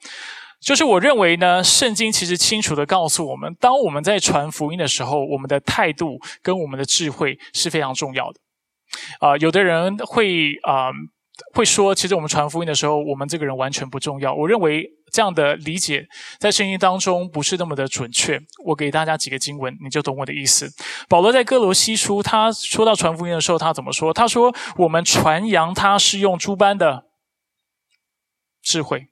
[0.62, 8.39] 就是我认为呢，圣经其实清楚的告诉我们，当我们在传福音的时候，我们的态度跟我们的智慧是非常重要的。
[9.19, 10.91] 啊，有的人会啊。
[11.56, 14.32] 会说，其实我们传福音的时候，我们这个人完全不重要。
[14.32, 16.06] 我认为这样的理解
[16.39, 18.39] 在圣经当中不是那么的准确。
[18.65, 20.69] 我给大家几个经文，你就懂我的意思。
[21.10, 24.13] 保罗在哥罗西书，他说到传福音的时候，他怎么说？
[24.13, 27.06] 他说：“我们传扬他是用诸般的
[28.62, 29.08] 智慧，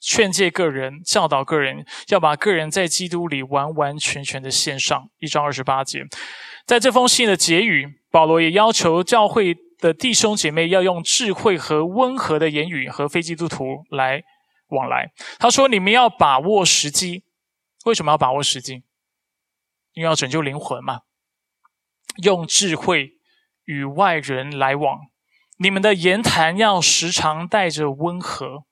[0.00, 6.04] 劝诫个人，教导个人，要把个人在基督里完完全全的献上。”一章二十八节，
[6.64, 9.56] 在这封信的结语，保罗也要求教会。
[9.78, 14.22] 的弟兄姐妹要用智慧和温和的言语和非基督徒来
[14.68, 15.12] 往来。
[15.38, 17.24] 他说：“你们要把握时机。
[17.84, 18.84] 为什么要把握时机？
[19.92, 21.00] 因为要拯救灵魂嘛。
[22.22, 23.18] 用智慧
[23.66, 24.98] 与外人来往。
[25.58, 28.64] 你们的言谈要时常带着温和，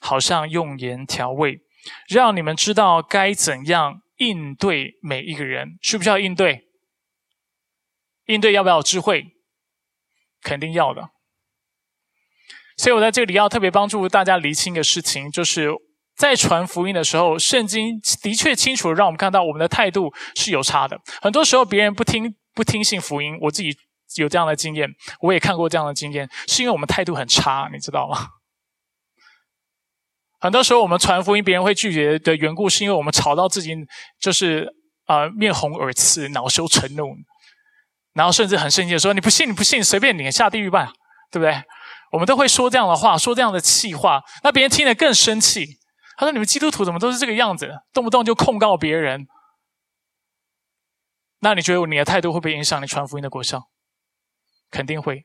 [0.00, 1.60] 好像用盐调味，
[2.08, 5.78] 让你们知道该怎样应对每一个人。
[5.80, 6.64] 需不需要应对？
[8.26, 9.26] 应对要不要有智慧？”
[10.42, 11.10] 肯定要的，
[12.78, 15.68] 所以我在这里要特别帮助大家厘清一个事情，就是
[16.16, 20.98] 在传福音的时候，圣经的确清楚让我们看到我们的态度是有差的。
[21.20, 23.76] 很多时候别人不听不听信福音，我自己
[24.16, 24.88] 有这样的经验，
[25.20, 28.39] 我也看过这样的经验，是因为我们态度很差，你知道吗？
[30.40, 33.74] 很多时候我们传福音，别人会拒绝的缘故，是因为我们吵到自己
[34.18, 34.68] 就是
[35.04, 37.14] 啊面红耳赤、恼羞成怒。
[38.12, 40.92] 然后甚至很生气的说：“你不信，你不信，随便你下地狱吧，
[41.30, 41.62] 对不对？”
[42.10, 45.64] 我们都会说这样的话，说这样的气话，那别人听了更生气。
[46.16, 47.70] 他说：“你们基督徒怎么都是这个样子？
[47.92, 49.26] 动不动就控告别人。”
[51.38, 53.62] 那你觉得你的态度会不会影响你传福音的果效？
[54.70, 55.24] 肯定会。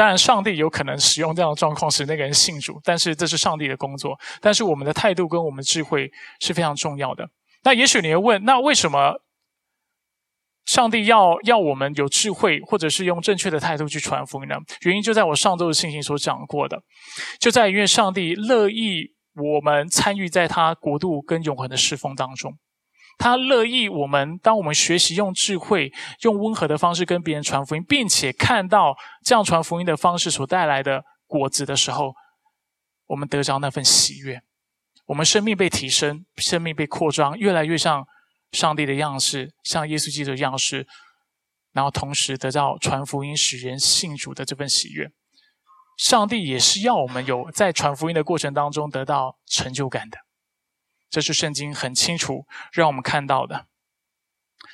[0.00, 4.18] 当然，上帝有可能使用这样的状况使那个人信主，但是这是上帝的工作。
[4.40, 6.10] 但是我们的态度跟我们的智慧
[6.40, 7.28] 是非常重要的。
[7.64, 9.20] 那也许你会问：那为什么？
[10.64, 14.56] 上帝要要我们有智慧，或者是用正确的态度去传福音呢？
[14.84, 16.80] 原因就在我上周的信息所讲过的，
[17.38, 22.54] 就在因为上帝乐意我们参与在他国度跟永恒的侍奉当中，
[23.20, 32.14] 他乐意我们当我们学习用智慧、用温和的方式跟别人传福音，并且看到这样传福音的方式所带来的果子的时候，
[33.08, 34.40] 我们得着那份喜悦，
[35.04, 38.04] 我们生命被提升，生命被扩张，越来越像。
[38.52, 40.84] 上帝的样式，像耶稣基督的样式，
[41.72, 45.08] 然后同时得到传福音、使人信主的这份喜悦。
[45.96, 50.18] 上帝也是要我们有在传福音的过程当中得到成就感的，
[51.10, 53.66] 这是圣经很清楚让我们看到的。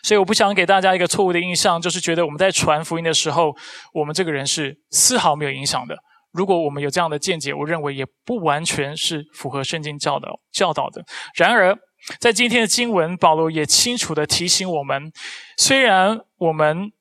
[0.03, 3.57] 所以我不想给大家一个错误的印象，就是觉得我们在传福音的时候，
[3.92, 5.96] 我们这个人是丝毫没有影响的。
[6.33, 11.05] 如果我们有这样的见解，我认为也不完全是符合圣经教导教导的。
[11.35, 11.77] 然而，
[12.20, 15.11] 在今天的经文，保罗也清楚的提醒我们：
[15.57, 16.92] 虽然我们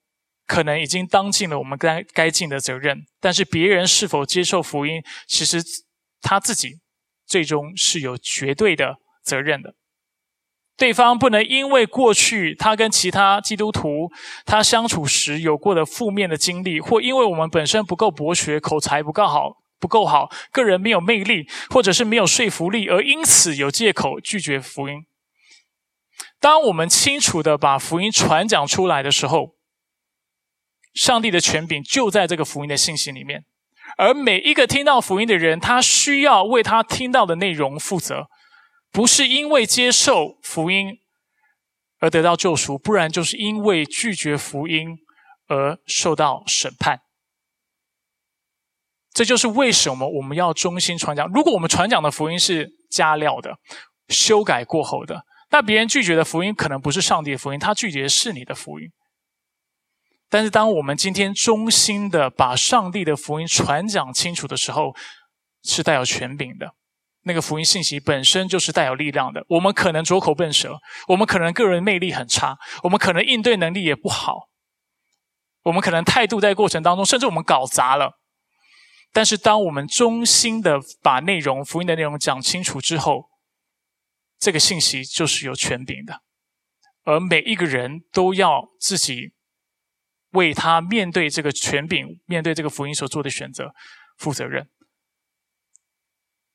[0.47, 5.61] 可能已经当尽了我们该该尽的责任，但是别人是否接受福音，其实
[6.21, 6.79] 他自己
[7.27, 8.95] 最终是有绝对的
[9.25, 9.73] 责任的。
[10.77, 14.11] 对方不能因为过去他跟其他基督徒
[14.45, 19.57] 他相处时有过的负面的经历，或因为我们本身不够博学、口才不够好。
[19.77, 25.05] 不够好，个人没有魅力，或者是没有说服力，而因此有借口拒绝福音。
[26.39, 29.57] 当我们清楚的把福音传讲出来的时候，
[30.93, 33.43] 上帝的权柄就在这个福音的信息里面，
[33.97, 38.29] 而每一个听到福音的人，他需要为他听到的内容负责，
[38.95, 40.99] 不是因为接受福音
[41.99, 44.97] 而得到救赎，不然就是因为拒绝福音
[45.47, 47.01] 而受到审判。
[49.12, 51.29] 这就是为什么我们要忠心传讲。
[51.34, 53.58] 如果我们传讲的福音是加料的、
[54.08, 58.88] 修改过后的，那别人拒绝的福音可能不是上帝的福音，他拒绝的是你的福音。
[60.29, 64.95] 但是，当我们今天忠心的把上帝的福音传讲清楚的时候，
[65.63, 66.73] 是带有权柄的。
[67.25, 69.43] 那个福音信息本身就是带有力量的。
[69.49, 74.47] 我们可能拙口笨舌，我们可能个人魅力很差，我们可能应对能力也不好，
[75.63, 78.19] 我们可能态度在过程当中，甚至我们搞砸了。
[79.11, 83.29] 但是，当我们衷心的把内容、福音的内容讲清楚之后，
[84.38, 86.21] 这个信息就是有权柄的，
[87.05, 89.32] 而每一个人都要自己
[90.32, 93.71] 为他面对这个权柄、面对这个福音所做的选择
[94.17, 94.69] 负责任。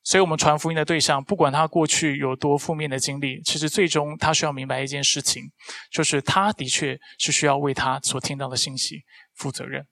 [0.03, 5.43] 所以，我们传福音的对象，不管他过去有多负面的经历，其实最终他需要明白一件事情，
[5.91, 9.03] 就是他的确是需要为他所听到的信息
[9.35, 9.85] 负责任。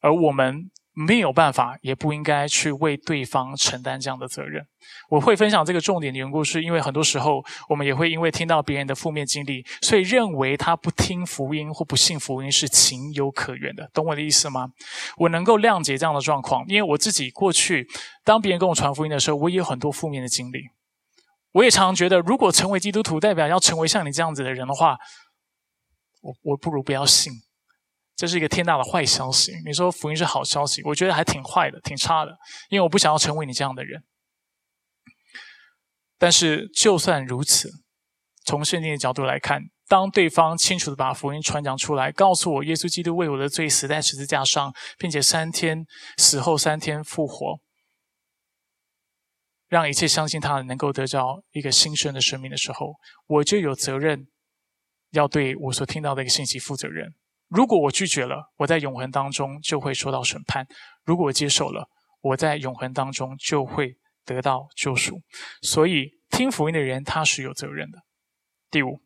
[0.00, 4.62] 而我们没有办法，也不应该去为对方承担这样的责任。
[5.08, 13.88] 我会分享这个重点的缘故，是因为很多时候我们也会因为听到别人的负面经历，所以认为他不听福音或不信福音是情有可原的。
[13.94, 14.68] 懂我的意思吗？
[15.16, 17.86] 我能够谅解这样的状况，因为我自己过去
[18.24, 20.60] 当别人跟我传福音的时候，我也有很多负面的经历。
[21.52, 24.96] 我也常觉得，如果成为基督徒代表要成为像你这样子的人的话，
[26.22, 27.32] 我我不如不要信。
[28.22, 29.52] 这是一个天大的坏消息。
[29.66, 32.30] 你说福音是好消息，我觉得还挺坏的，挺差的，
[32.70, 34.00] 因为我不想要成为你这样的人。
[36.18, 37.68] 但是，就算如此，
[38.44, 45.84] 从圣经的角度来看，当对方清楚的把福音传讲出来，告诉我耶稣基督为我的罪死在十字架上，并且三天
[46.16, 47.58] 死后三天复活，
[49.66, 52.94] 让一切相信他能够得到一个新生的生命的时候，
[53.26, 54.28] 我就有责任
[55.10, 57.12] 要对我所听到的一个信息负责任。
[57.52, 60.64] 如果我拒绝了，我在永恒当中就会受到审判；
[61.04, 61.86] 如果我接受了，
[62.20, 63.96] 我在永恒当中就会。
[64.24, 65.20] 得到救赎，
[65.62, 67.98] 所以听福音的人他是有责任的。
[68.70, 69.00] 第五，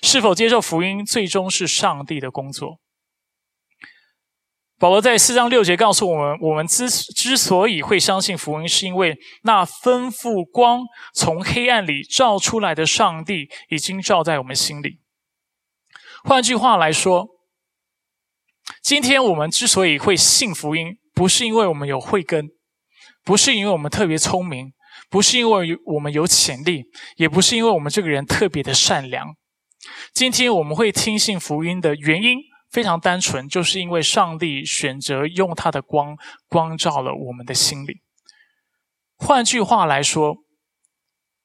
[0.00, 2.78] 是否接受福音，最终是上帝的工作。
[4.78, 15.00] 保罗在四章六节告诉我们：我们之之所以会相信福音，是因为那吩咐光从黑暗里照出来的上帝已经照在我们心里。
[16.22, 17.26] 换句话来说，
[18.82, 22.48] 今天我们之所以会信福音，不是因为我们有慧根。
[23.22, 24.72] 不是因为我们特别聪明，
[25.10, 26.84] 不是因为我们有潜力，
[27.16, 29.36] 也不是因为我们这个人特别的善良。
[30.14, 32.38] 今天我们会听信福音的原因
[32.70, 36.16] 非常单纯，就是因为上帝选择用他的光
[36.48, 38.00] 光照了我们的心里。
[39.16, 40.38] 换句话来说，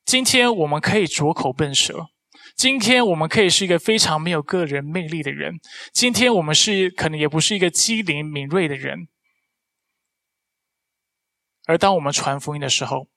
[0.05, 2.07] 今天我们可以拙口笨舌，
[2.55, 5.55] 今天我们可以是一个非常没有个人魅力的人，
[5.93, 9.07] 今天我们是可能也不是一个机灵敏锐的人。
[11.67, 13.07] 而当我们传福音的时候，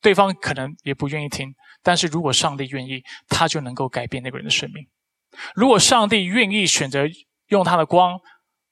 [0.00, 1.54] 对方可能也不愿意听。
[1.82, 4.86] 但是如果上帝愿意，他就能够改变那个人的生命。
[5.54, 7.06] 如果上帝愿意选择
[7.48, 8.20] 用他的光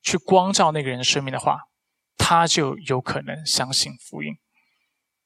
[0.02, 1.58] 去光照那个人的生命的话，
[2.16, 4.34] 他就有可能相信福音。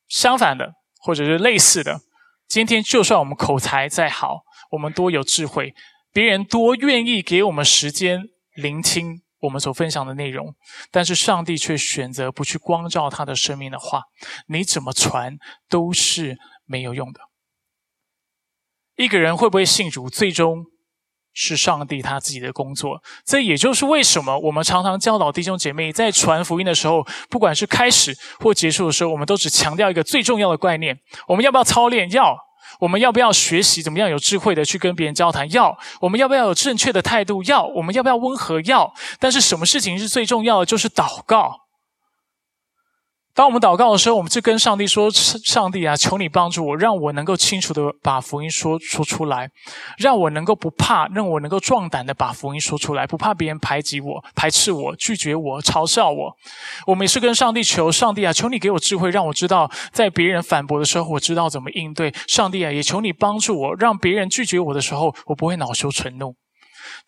[0.06, 2.00] 相反的，或者是类似的，
[2.48, 4.40] 今天就算我们口才再好，
[4.72, 5.74] 我们多有智慧，
[6.12, 8.24] 别人多愿意给我们时间
[8.54, 9.22] 聆听。
[9.40, 10.56] 我们所分享的内容，
[10.90, 14.02] 但是上帝却选择不去光照他的生命的话，
[14.48, 15.36] 你怎么传
[15.68, 17.20] 都是没有用的。
[18.96, 20.64] 一个人会不会信主，最终
[21.40, 23.00] 是上帝他自己的工作。
[23.24, 32.10] 这也就是为什么我们常常教导弟兄姐妹，在传福音的时候，不管是开始或结束的时候，我们都只强调一个最重要的概念：我们要不要操练？
[32.10, 32.36] 要。
[32.80, 35.50] 我们要不要学习怎么样有智慧的去跟别人交谈？
[35.52, 35.78] 要。
[36.00, 37.42] 我们要不要有正确的态度？
[37.44, 37.64] 要。
[37.64, 38.60] 我们要不要温和？
[38.62, 38.92] 要。
[39.20, 40.66] 但是什么事情是最重要的？
[40.66, 41.67] 就是祷告。
[43.38, 49.48] 当我们祷告的时候，我们就跟上帝说：“上帝啊，求你帮助我，让我能够清楚的把福音说说出来，
[49.96, 56.32] 让我能够不怕，让我能够壮胆的把福音说出来，不怕别人排挤我、排斥我、拒绝我、嘲笑我。”
[56.88, 62.12] 我们也是跟上帝求：“上帝啊，求你给我智慧，让我知道在别人反驳的时候，我知道怎么应对。
[62.26, 66.34] 上帝啊，也求你帮助我，让别人拒绝我的时候，我不会恼羞成怒。”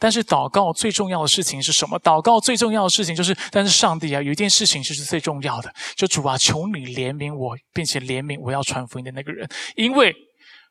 [0.01, 2.01] 但是祷告最重要的事情是什么？
[2.01, 9.47] 祷告最重要的事情就是，但是上帝啊，有一件事情就是最重要的，就主啊，求你怜悯我，并且怜悯我要传福音的那个人。
[9.77, 10.17] 因为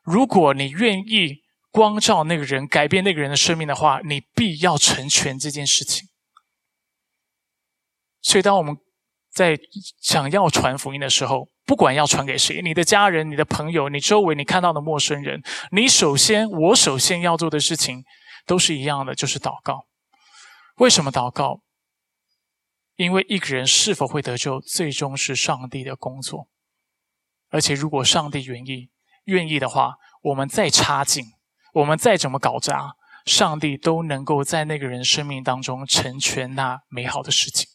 [0.02, 1.36] 如果你愿意
[1.70, 6.08] 光照那个人，改变那个人的生命的话，你必要成全这件事情。
[8.20, 8.76] 所以，当我们
[9.32, 9.56] 在
[10.02, 18.02] 想要传福音的时候，不管要传给谁，你的家人、你的朋友、你周围你看到的陌生人，你首先，我首先要做的事情。
[18.50, 19.86] 都是一样的，就是祷告。
[20.78, 21.62] 为什么祷告？
[22.96, 26.48] 因为一个人是否会得救，最终是上帝的工作。
[27.50, 28.90] 而且，如果上帝愿意、
[29.26, 31.24] 愿意的话，我们再差劲，
[31.74, 37.68] 我们再怎么搞砸，上帝都能够在那个人生命当中成全那美好的事情。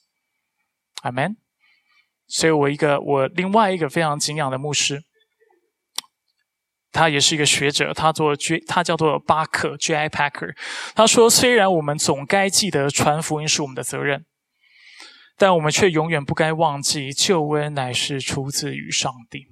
[1.04, 1.38] 阿门。
[2.28, 5.06] 所以我一个，我另外一个非常敬仰的牧师。
[6.96, 10.08] 他也是一个学者，他做 J，他叫做巴克 J.I.
[10.08, 10.56] Packer。
[10.96, 14.26] 他说：“虽然我们总该记得传福音是我们的责任，
[15.36, 19.50] 但我们却永远不该忘记救恩乃是出自于上帝。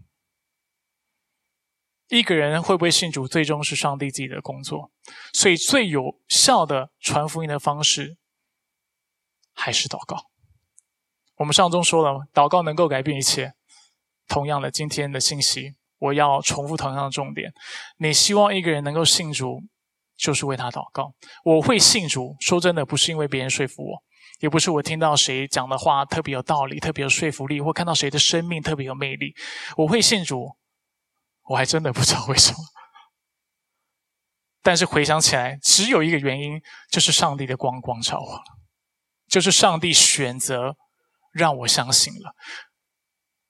[2.08, 4.94] 一个人会不会信主，最终是上帝自己的工作。
[5.34, 8.16] 所以，最有效的传福音的方式
[9.54, 10.30] 还是祷告。
[11.40, 13.52] 我们上中说了，祷告能够改变一切。
[14.30, 17.50] 同样的，今天的信息。”我要重复同样的重点：
[17.98, 19.62] 你希望一个人能够信主，
[20.18, 21.14] 就是为他祷告。
[21.46, 24.04] 我会信主，说真的，不是因为别人说服我，
[24.42, 29.34] 也不是我听到谁讲的话特别有道理、特别有说服力，或看到谁的生命特别有魅力，
[29.78, 30.58] 我会信主。
[31.44, 32.58] 我还真的不知道为什么。
[34.62, 38.44] 但是回想起来，只有一个原因，就是上帝的光光照我了，
[39.28, 40.76] 就是上帝选择
[41.32, 42.34] 让我相信了。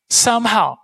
[0.09, 0.77] Somehow，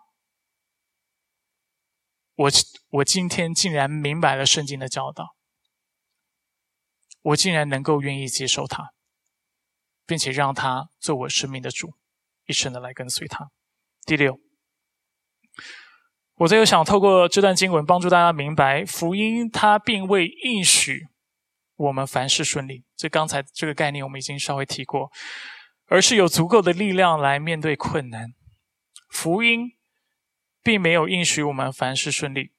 [2.40, 2.50] 我
[2.92, 5.36] 我今天竟然明白了圣经的教导，
[7.22, 8.94] 我竟然能够愿意接受他，
[10.06, 11.96] 并且让他做我生命的主，
[12.46, 13.50] 一生的来跟随他。
[14.06, 14.40] 第六。
[16.36, 21.08] 我最后想透过这段经文帮助大家明白，福音它并未应许
[21.76, 22.86] 我们凡事顺利。
[22.96, 25.12] 这刚才这个概念我们已经稍微提过，
[25.88, 28.30] 而是有足够的力量来面对困难。
[29.10, 29.72] 福音
[30.64, 32.52] 并没有应许我们凡事顺利，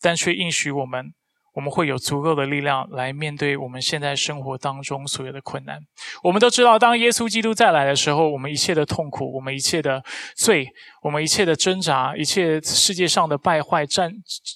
[0.00, 1.12] 但却应许我们。
[1.54, 5.80] 我们会有足够的力量来面对我们现在生活当中所有的困难。
[6.22, 10.04] 我们都知道，当耶稣基督再来的时候，我们一切的痛苦、我们一切的
[10.36, 10.68] 罪、
[11.00, 14.12] 我们一切的挣扎、一切世界上的败坏、战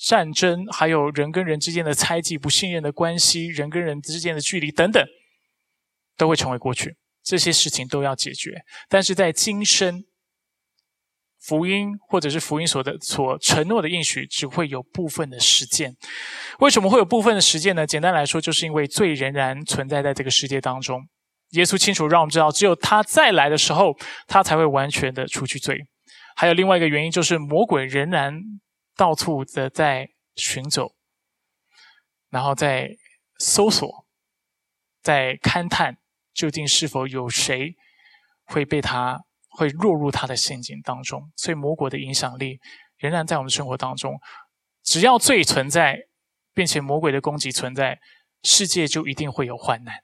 [0.06, 5.02] 战争，还有人跟人之间的猜忌、不信任的关系、人跟人之间的距离等等，
[6.18, 6.98] 都会成为过去。
[7.24, 8.62] 这些事情都要解决。
[8.90, 10.04] 但是在今生，
[11.40, 15.96] 福音或者是福音所的所承诺的应许，只会有部分的实践。
[16.58, 17.86] 为什么会有部分的实践呢？
[17.86, 21.02] 简单来说，就是因为罪仍然存在在这个世界当中。
[21.52, 25.78] 耶稣清楚让我们知道，只有他再来的时候，他才会完全的除去罪。
[26.36, 28.40] 还有另外一个原因，就是魔鬼仍然
[28.96, 30.92] 到处的在寻走，
[32.28, 32.90] 然后在
[33.38, 34.06] 搜索，
[35.02, 35.96] 在勘探，
[36.32, 37.74] 究竟是否有谁
[38.44, 39.24] 会被他。
[39.60, 42.58] 会落入他的陷阱当中，所以魔鬼的影响力
[42.96, 44.18] 仍然在我们生活当中。
[44.82, 45.98] 只要罪存在，
[46.54, 47.98] 并且魔鬼的攻击存在，
[48.42, 49.96] 世界就一定会有患难，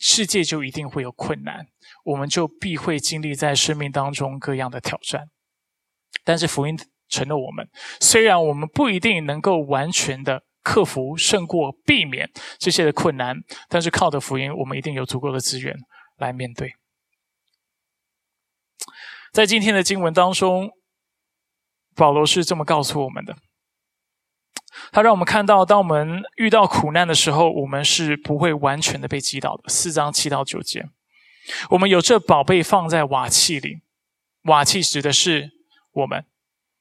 [0.00, 1.68] 世界就一定会有困难，
[2.02, 5.28] 我们就必会经历在生命当中各样的挑战。
[6.24, 6.76] 但是福音
[7.08, 7.68] 成了我们，
[8.00, 12.28] 虽然我们不一定能够完全的克服、胜过、避免
[12.58, 13.36] 这些的困难，
[13.68, 15.76] 但是靠着福音，我们一定有足够的资源
[16.16, 16.74] 来面对。
[19.32, 20.70] 在今天的经文当中，
[21.94, 23.36] 保罗是这么告诉我们的：
[24.90, 29.68] 他让我们看到，当我们遇到苦难的时候，我们是不会完全的被击倒的。
[29.68, 30.86] 四章七到九节，
[31.70, 33.80] 我们有这宝贝放在瓦器里，
[34.44, 35.50] 瓦器指的是
[35.92, 36.24] 我们。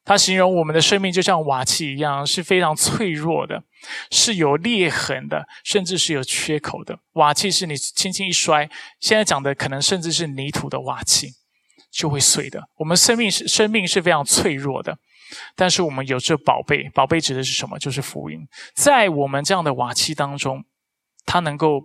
[0.05, 3.61] 他形容我们的生命就像瓦器一样，是非常脆弱的，
[4.09, 6.97] 是有裂痕的，甚至是有缺口的。
[7.15, 8.69] 瓦器是你轻轻一摔，
[9.01, 11.31] 现在讲的可能甚至是泥土的瓦器。
[11.97, 12.61] 就会碎的。
[12.77, 14.95] 我们生命是生命是非常脆弱的，
[15.55, 16.87] 但是我们有这宝贝。
[16.93, 17.79] 宝贝指的是什么？
[17.79, 18.47] 就是福音。
[18.75, 20.63] 在我们这样的瓦器当中，
[21.25, 21.81] 它能够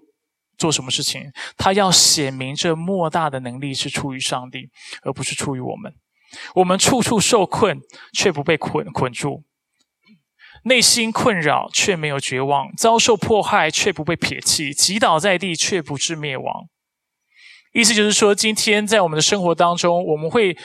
[0.59, 1.33] 做什么事情？
[1.57, 4.69] 它要显明这莫大的能力是出于上帝，
[5.03, 5.95] 而不是出于我们。
[6.57, 7.81] 我们处处受困，
[8.13, 9.43] 却不被捆捆住；
[10.65, 16.69] 内心困扰，却没有绝望；遭受迫害，却不被撇弃；击倒在地，却不致灭亡。
[17.73, 20.57] 意思就是说，今天在我们的生活当中，我们会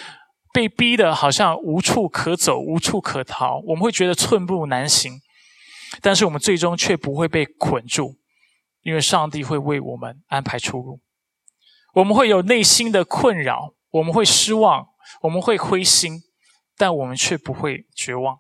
[0.54, 5.22] 被逼得，好像无处可走、无处可逃，我们会觉得寸步难行。
[6.02, 8.18] 但是我们最终却不会被捆住，
[8.82, 11.00] 因为上帝会为我们安排出路。
[11.94, 14.88] 我们会有内心的困扰，我们会失望，
[15.22, 16.20] 我们会灰心，
[16.76, 18.40] 但我们却不会绝望。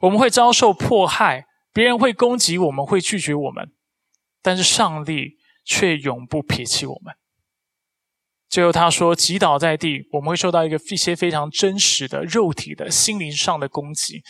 [0.00, 3.70] 我们会遭受迫害，别人会攻击我们，会拒绝我们，
[4.42, 7.14] 但是上帝却永不撇弃我们。
[8.48, 14.22] 最后他说：“击倒在地，我们会受到一个一些非常真实的肉体的心灵上的攻击，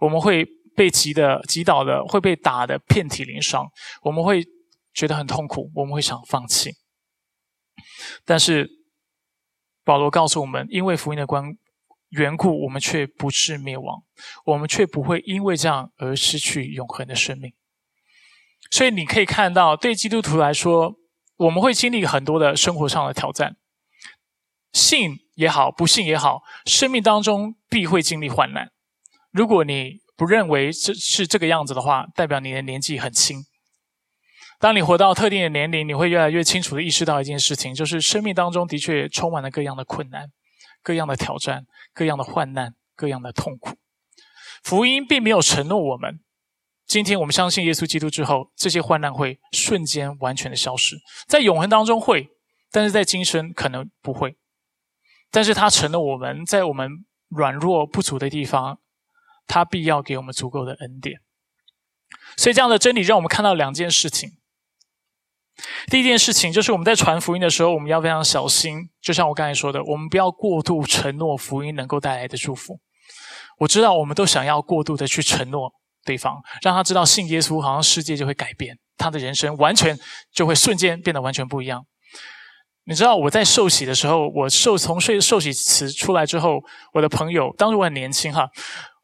[0.00, 0.44] 我们会
[0.74, 3.68] 被击的击倒的，会被打的遍体鳞伤，
[4.02, 4.44] 我们会
[4.92, 6.72] 觉得很痛苦，我们会想放弃。
[8.24, 8.68] 但是
[9.84, 11.44] 保罗告诉我们，因为福音的关
[12.08, 14.02] 缘故，我们却不致灭亡，
[14.46, 17.52] 我们却不会因为这样而失去永恒的生命。
[18.72, 20.96] 所以你可以看到，对基督徒来说，
[21.40, 23.56] 我们会经历很多的生活上的挑战。”
[24.72, 28.70] 信也好，不信也好，生命当中必会经历患难。
[29.32, 33.44] 如果你不认为这是这个样子的话，代表你的年纪很轻。
[34.60, 40.28] 当你活到特定的年龄，你会越来越清楚的意识到一件事情，就是生命当中的确充满了各样的困难、
[40.82, 41.64] 各样的挑战、
[41.94, 43.76] 各样的患难、各样的痛苦。
[44.62, 46.20] 福音并没有承诺我们，
[46.90, 50.96] 今天我们相信耶稣基督之后，这些患难会瞬间完全的消失，
[51.28, 52.30] 在永恒当中会，
[52.72, 54.36] 但是在今生可能不会。
[55.30, 56.90] 但是他成了我们在我们
[57.28, 58.80] 软弱不足的地方，
[59.46, 61.20] 他必要给我们足够的恩典。
[62.36, 64.32] 所以这样的真理让我们看到两件事情：
[65.86, 68.90] 第一件事情就是我们在传福音的时候，我们要非常小心。
[69.00, 72.80] 就像我刚才说的，我们不要过度承诺福音能够带来的祝福。
[73.58, 75.72] 我知道我们都想要过度的去承诺
[76.04, 79.98] 对方，让他知道信耶稣，好像世界就会改变，他的人生完全
[80.32, 81.84] 就会瞬间变得完全不一样。
[82.84, 86.60] 你知道我在受洗的时候，我受从受受洗词出来之后，
[86.94, 88.48] 我的朋友当时我很年轻哈，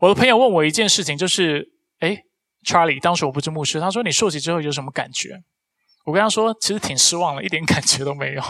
[0.01, 1.65] 我的朋友问我一件事情，就是
[2.01, 2.17] 哎
[2.67, 5.39] ，Charlie，当时我不是牧师，他说你受洗之后有什么感觉？
[6.05, 8.43] 我跟他说，其实挺失望的，一点感觉都没有。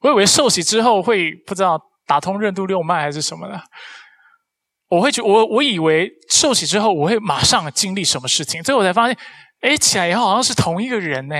[0.00, 3.60] 我以为受洗之后会不知道打通任督六脉还是什么的。
[4.88, 9.18] 我会觉我我以为受洗之后我会马上经历什么事情，最后我才发现，
[9.60, 11.36] 哎，起来以后好像是同一个人呢，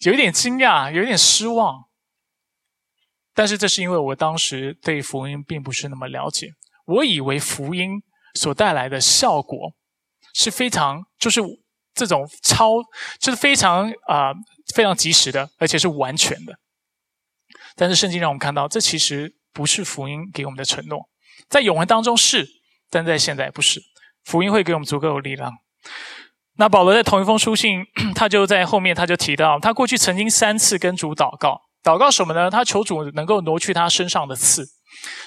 [0.00, 1.84] 有一点惊讶，有一点失望。
[3.34, 6.48] 但是这是因为我当时对福音并不是那么了解，
[6.86, 8.02] 我以为福音
[8.34, 9.72] 所带来的效果
[10.34, 11.40] 是非常就是。
[11.94, 12.82] 这种超
[13.20, 14.32] 就是非常啊
[14.74, 16.58] 非常及时的，而且是完全的。
[17.76, 21.10] 但是圣经让我们看到，这其实不是福音给我们的承诺，
[21.52, 22.48] 在永恒当中是，
[22.90, 23.78] 但在现在不是。
[24.24, 25.52] 福音会给我们足够的力量。
[26.56, 27.84] 那保罗在同一封书信，
[28.16, 32.50] 他就在后面他就提到，他过去曾经三次跟主祷告，祷告什么呢？
[32.50, 34.64] 他求主能够挪去他身上的刺。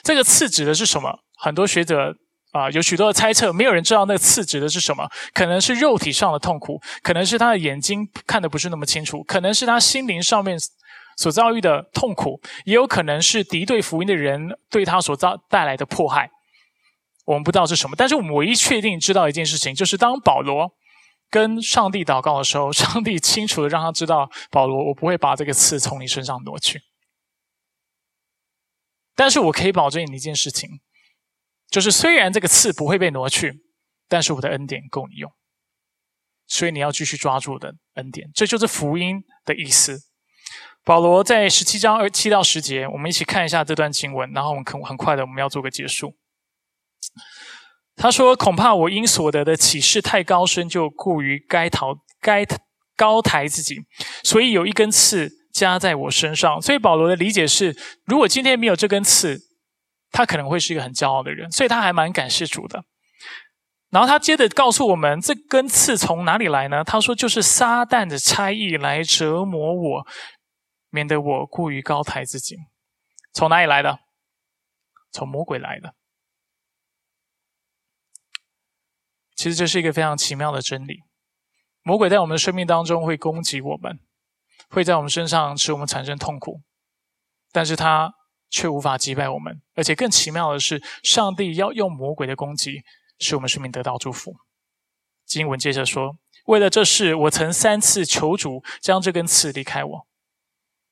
[0.01, 1.19] 这个刺指的是什么？
[1.37, 2.15] 很多学者。
[2.51, 5.05] 啊，有许多的猜测，没有人知道那个刺指的是什么。
[5.33, 10.57] 可能是肉体上的痛苦，可能是他的眼睛看得不是那么清楚，可能是他心灵上面
[11.15, 16.29] 所遭遇的痛苦，也有可能是敌对福音的人对他所遭带来的迫害。
[17.25, 20.71] 我们不知道是什么，但是我们唯一确定知道一件事情，就是当保罗
[21.29, 26.81] 跟上帝祷告的时候，上帝清楚的让他知道，保罗，我不会把这个刺从你身上挪去。
[29.15, 30.69] 但是我可以保证你一件事情。
[31.67, 33.51] 就是虽然这个刺不会被挪去，
[34.07, 35.31] 但是我的恩典够你用，
[36.45, 39.99] 所以你要继续抓住的恩典，这就是福音的意思。
[40.85, 46.13] 保罗在十七章二七到十节，我们一起看一下这段经文，然后我们很很快的我们要做个结束。
[47.95, 52.45] 他说：“恐怕我因所得的启示太高深，就过于该逃该
[52.95, 53.77] 高抬自己，
[54.23, 57.75] 所以有一根刺加在我身上。”所以保罗的理解是：
[58.05, 59.41] 如果今天没有这根刺。
[60.11, 62.85] 他可能会是一个很骄傲的人，所以他还蛮感谢主的。
[63.89, 66.85] 然后他接着告诉我们，这根刺从哪里来呢？
[66.85, 70.07] 他说，就是撒旦的差役来折磨我，
[70.95, 72.55] 免得我过于高抬自己。
[73.33, 73.99] 从哪里来的？
[75.11, 75.93] 从魔鬼来的。
[79.35, 81.03] 其实这是一个非常奇妙的真理。
[81.83, 83.99] 魔鬼在我们的生命当中会攻击我们，
[84.69, 86.61] 会在我们身上使我们产生痛苦，
[87.51, 88.13] 但是他。
[88.47, 92.83] 却无法击败我们，而且更奇妙的是，上帝要用魔鬼的攻击，
[93.19, 94.35] 使我们生命得到祝福。
[95.25, 100.07] 经文接着说：“为了这事，我曾三次求主将这根刺离开我。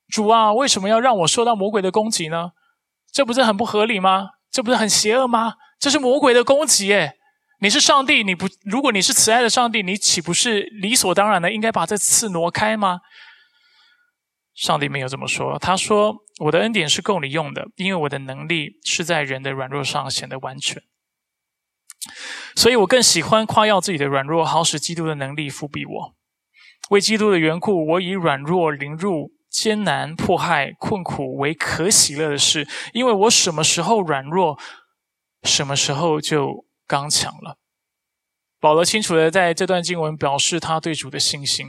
[0.08, 2.52] 主啊，为什么要让我受到魔鬼的攻击呢？
[3.12, 4.32] 这不是很不合理吗？
[4.52, 5.56] 这不是很邪恶吗？
[5.80, 6.88] 这是魔鬼的攻击！
[6.88, 7.18] 耶
[7.60, 13.00] 你是上帝，你不如果你是慈爱的上帝，你岂不是理所当然的应该把这刺挪开吗？”
[14.54, 20.84] 上帝没有这么说，他说：“我的恩典是够你用的，因为我的能力是在人的软弱上显得完全。
[22.56, 26.16] 所以我更喜欢夸耀自己的软弱，好使基督的能力复庇我。
[26.90, 34.58] 为基督的缘故，我以软弱、凌辱、艰难、迫害、困苦为可喜乐的事，因为我什么时候软弱，
[35.44, 37.58] 什么时候就刚强了。”
[38.60, 41.68] 保罗清楚的在这段经文表示他对主的信心。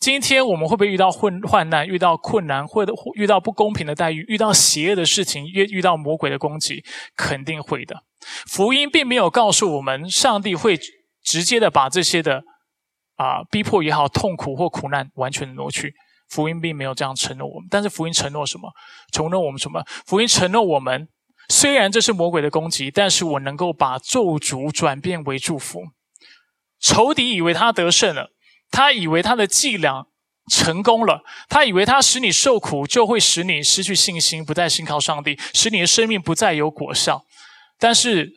[0.00, 6.84] 今天我们会不会遇到混患难、遇到困难，或者遇到不公平的待遇、遇到邪恶的事情、遇遇到魔鬼的攻击？
[7.16, 8.02] 肯定会的。
[8.46, 10.78] 福音并没有告诉我们，上帝会
[11.22, 12.42] 直接的把这些的
[13.14, 15.94] 啊逼迫也好、痛苦或苦难完全挪去。
[16.28, 17.68] 福音并没有这样承诺我们。
[17.70, 18.72] 但是福音承诺什么？
[19.12, 19.84] 承诺我们什么？
[20.06, 21.08] 福音承诺我们，
[21.48, 25.82] 虽然这是魔鬼的攻击，但是我能够把咒诅转变为祝福。
[26.80, 28.30] 仇敌以为他得胜了。
[28.70, 30.06] 他以为他的伎俩
[30.50, 37.24] 成功了，他以为他使你受苦，就会使你失去信心，不再信靠上帝，使你的生命不再有果效。
[37.78, 38.30] 但是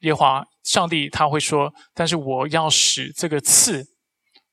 [0.00, 3.84] 耶华上帝他会说：“但是我要使这个刺，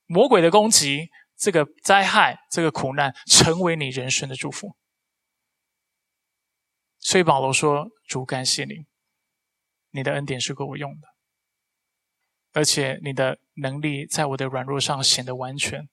[0.08, 4.75] 魔鬼的攻击，这个灾害，这个苦难，成为你人生的祝福。”
[6.99, 8.85] 所以保罗说：“主感谢你，
[9.91, 11.07] 你的恩典是够我用的。”
[12.53, 15.88] 而且你的能力在我的软弱上显得完全，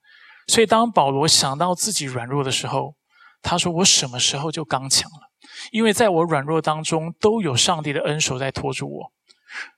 [0.46, 2.96] 所以当保罗想到自己软弱的时候，
[3.42, 5.30] 他说：“我什么时候就刚强了？
[5.72, 9.12] 因为在我软弱当中，都有上帝的恩手在托住我。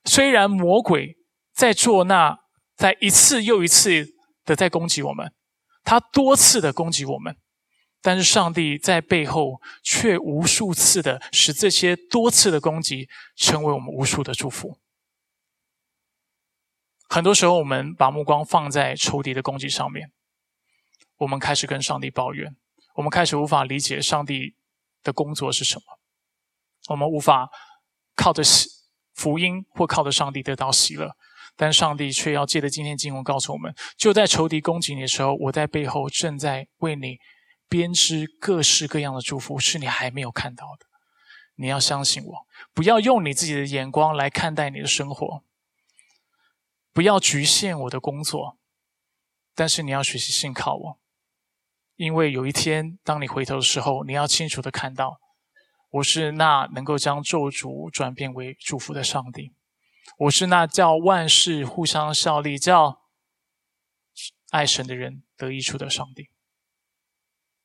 [0.04, 1.16] 虽然魔鬼
[1.52, 2.38] 在做那，
[2.76, 4.06] 在一次又一次
[4.44, 5.34] 的在攻击我们，
[5.86, 7.36] 他多次的攻击我们，
[8.02, 14.78] 但是上帝在背后却无数次的使这些多次的攻击成为我们无数的祝福。
[17.08, 20.10] 很多时候，我们把目光放在仇敌的攻击上面，
[21.18, 22.56] 我们开始跟上帝抱怨，
[22.96, 24.56] 我们开始无法理解上帝
[25.04, 26.00] 的工作是什么，
[26.88, 27.48] 我们无法
[28.16, 28.42] 靠着
[29.14, 31.16] 福音或靠着上帝得到喜乐，
[31.56, 37.18] 但上帝却要借着今天经文告诉我们：就在仇敌攻击你的时候，我在背后正在为你
[37.68, 40.86] 编织各式各样的祝福，是你还没有看到的。
[41.56, 45.42] 你要相信我，不要用你自己的眼光来看待你的生活。
[46.92, 48.58] 不要局限我的工作，
[49.54, 50.98] 但是你要学习信靠我，
[51.96, 55.18] 因为有一天当你回头的时候，你要清楚的看到，
[55.92, 59.52] 我是那能够将咒诅转变为祝福的上帝，
[60.18, 63.00] 我是那叫万事互相效力、叫
[64.50, 66.30] 爱神的人得益处的上帝。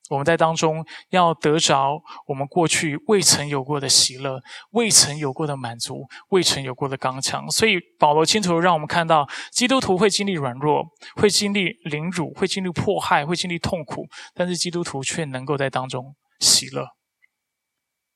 [0.09, 7.49] 我们在当中要得着我们过去未曾有过的喜乐，未曾有过的满足，未曾有过的刚强。
[7.49, 10.83] 所以保罗清楚让我们看到，基督徒会经历软弱，
[11.15, 16.85] 会经历凌辱，会经历迫害，会经历痛苦，但是基督徒却能够在当中喜乐。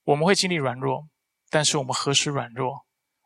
[0.04, 1.08] 我们会经历软弱，
[1.50, 2.85] 但是我们何时软弱？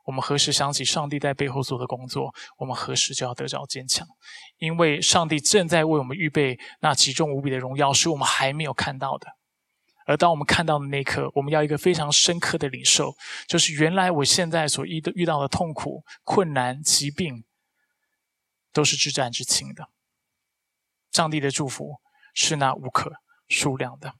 [0.09, 4.07] 我们何时想起上帝在背后做的工作，我们何时就要得着坚强，
[4.57, 9.27] 因为上帝正在为我们预备那极重无比的荣耀，是我们还没有看到的。
[10.07, 13.15] 而当我们看到的那一刻，我们要一个非常深刻的领受，
[13.47, 17.43] 就是原来我现在所遇遇到的痛苦、困难、疾病，
[18.73, 19.89] 都是至战之情的。
[21.11, 22.01] 上帝的祝福
[22.33, 23.11] 是那无可
[23.47, 24.15] 数量的。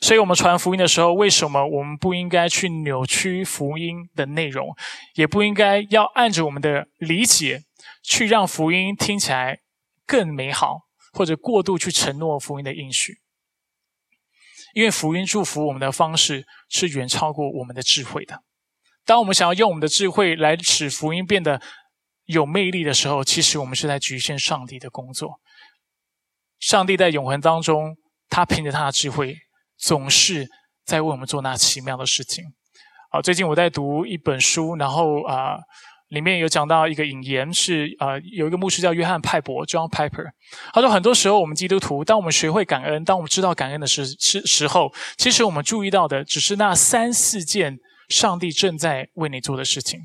[0.00, 4.74] 所以，我们传福音的时候，为什么我们不应该去扭曲福音的内容，
[5.14, 7.62] 也不应该要按着我们的理解
[8.02, 9.58] 去让福音听起来
[10.06, 10.78] 更美好，
[11.12, 13.18] 或者过度去承诺福音的应许？
[14.72, 18.42] 因为福音祝福我们的方式是远超过我们的智慧的。
[19.04, 21.60] 当我们想要用我们的智慧来使福音变得
[22.24, 25.40] 有魅力的时候，其实我们是在局限上帝的工作。
[26.58, 27.96] 上帝在永恒当中，
[28.30, 29.36] 他凭着他的智慧。
[29.80, 30.46] 总是
[30.84, 32.44] 在为我们做那奇妙的事情。
[33.10, 35.58] 啊，最近我在读一本书，然后啊，
[36.10, 40.30] 里面有讲到一个引言，是啊，有一个牧师叫约翰派伯 （John Piper），
[40.72, 47.78] 他说，很多时候我们基督徒，当我们学会感恩，当我们知道感恩的时时时候，其实我们注意到的只是那三四件
[48.08, 49.98] 上帝正在为你做的事情，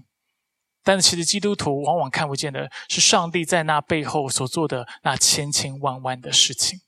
[0.84, 6.80] 但是其实基督徒往往看不见的是上帝在那背后所做的那千千万万的事情。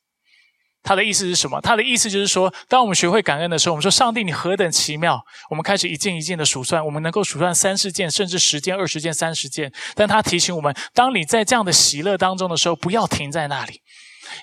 [0.88, 1.60] 他的意思是什么？
[1.60, 5.22] 他的意思就是说，当我们学会感恩的时候，我们说上帝你何等奇妙。
[5.50, 9.70] 我们开始一件一件的数算，我们能够数算三十件，甚至十件、二十件、三十件。
[9.96, 13.82] 但他提醒我们，当你在这样的喜乐当中的时候，不要停在那里，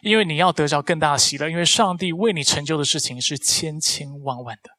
[0.03, 4.74] 因为你要得着更大的喜乐，因为上帝为你成就的事情是千千万万的。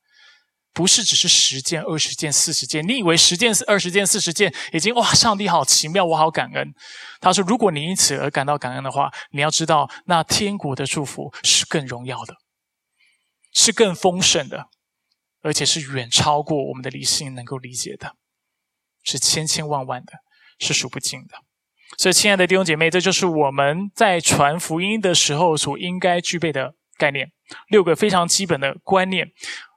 [0.76, 6.74] 不是只是十件、二十件、四十件，你以为十件、二十件、四十件已经哇，上帝好奇妙，我好感恩。
[7.22, 12.36] 他说，如果你因此而感到感恩的话，你要知道，那天国的祝福是更荣耀的，
[13.54, 14.66] 是更丰盛的，
[15.42, 18.12] 而且是远超过我们的理性能够理解的，
[19.02, 20.12] 是千千万万的，
[20.60, 21.38] 是数不尽的。
[21.98, 27.32] 所以，亲爱的弟兄姐妹，这就是我们在传福音的时候所应该具备的概念，
[27.70, 29.30] 六个非常基本的观念。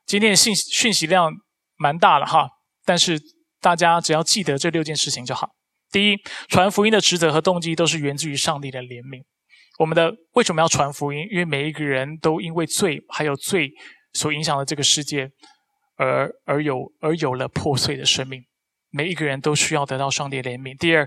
[0.09, 1.31] 今天的信讯息量
[1.77, 2.49] 蛮大的哈，
[2.87, 3.21] 但是
[3.61, 5.51] 大家只要记得这六件事情就好。
[5.91, 6.17] 第一，
[6.49, 9.23] 传福音的职责和动机都是源自于上帝的怜悯。
[9.79, 11.29] 我们的为什么要传福音？
[11.31, 13.71] 因为每一个人都因为罪还有罪
[14.15, 15.31] 所影响的这个世界，
[15.97, 18.43] 而而有而有了破碎的生命。
[18.89, 20.75] 每一个人都需要得到上帝怜悯。
[20.79, 21.07] 第二，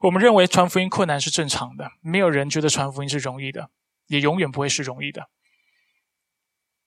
[0.00, 3.70] 我们认为传福音困难是正常的，没有人觉得传福音是容易的，
[4.08, 5.28] 也永远不会是容易的。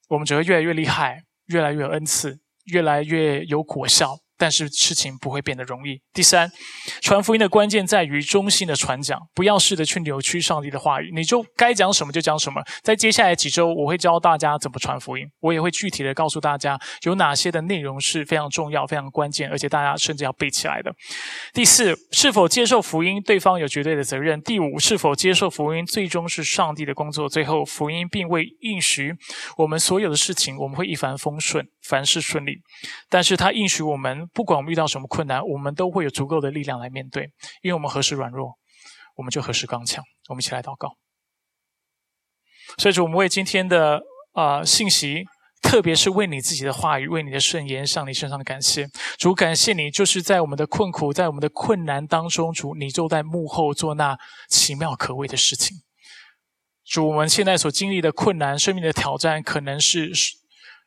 [0.08, 1.22] 我们只会越来越厉害。
[1.46, 4.23] 越来越有恩赐，越来越有果效。
[4.36, 6.00] 但是事情不会变得容易。
[6.12, 6.50] 第三，
[7.00, 12.62] 传福音的关键在于中心的传讲，不要试着去扭曲上帝的话语，你就该讲什么就讲什么。
[12.82, 20.92] 在接下来几周，我会教大家怎么传福音，我也会具体的告诉大家有哪些的内容是非常重要、非常关键，而且大家甚至要背起来的。
[21.52, 24.40] 第四，是否接受福音，对方有绝对的责任。
[24.42, 27.28] 第五，是否接受福音，最终是上帝的工作。
[27.28, 29.14] 最后，福音并未应许
[29.58, 32.58] 我们所有的事情，我们会一帆风顺，凡事顺利，
[33.08, 34.23] 但是他应许我们。
[34.32, 37.24] 不管我们遇到什么困难，我们都会有足够的力量来面对，
[37.62, 38.54] 因为我们何时软弱，
[39.16, 40.02] 我们就何时刚强。
[40.28, 40.96] 我们一起来祷告。
[42.78, 44.00] 所以，主，我们为今天的
[44.32, 45.24] 啊信息，
[45.62, 48.88] 特别是为你自己的话语、为你的圣言，向你身上的感谢。
[49.18, 54.18] 主，感谢你，就是在我们的困苦、在我们的困难当中，主，你就在幕后做那
[54.48, 55.76] 奇妙可畏的事情。
[56.84, 60.10] 主，我们现在所经历的困难、生命的挑战，可能是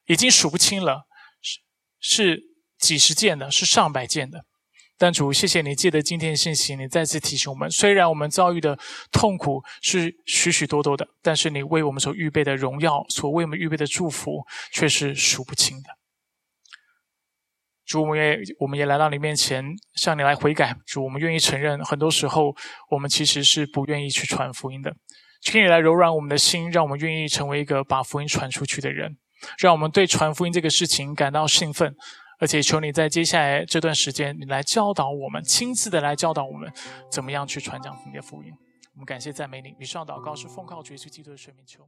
[0.07, 1.03] 已经数不清了，
[1.41, 1.59] 是
[1.99, 2.41] 是
[2.77, 4.45] 几十件的，是上百件的。
[4.99, 8.79] 但主，谢谢你借着今天的信息，你再次提醒我们：虽然我们遭遇的
[9.11, 15.89] 痛苦是许许多多的，但是你为我们所预备的荣耀，所为我们预备的祝福，却是数不清的。
[17.85, 19.63] 主，我们也我们也来到你面前，
[19.93, 20.75] 向你来悔改。
[20.87, 22.55] 主，我们愿意承认，很多时候
[22.89, 24.95] 我们其实是不愿意去传福音的。
[25.41, 29.15] 请你来柔软我们的心，让我们愿意成为一个把福音传出去的人，
[29.59, 31.95] 让我们对传福音这个事情感到兴奋。
[32.39, 36.71] 而且求你在接下来这段时间，你来教导我们，亲自的来教导我们，
[37.11, 38.53] 怎么样去传讲你的福音。
[38.93, 41.87] 我们感谢赞美你，以上祷告是奉靠主耶稣基督的圣名求。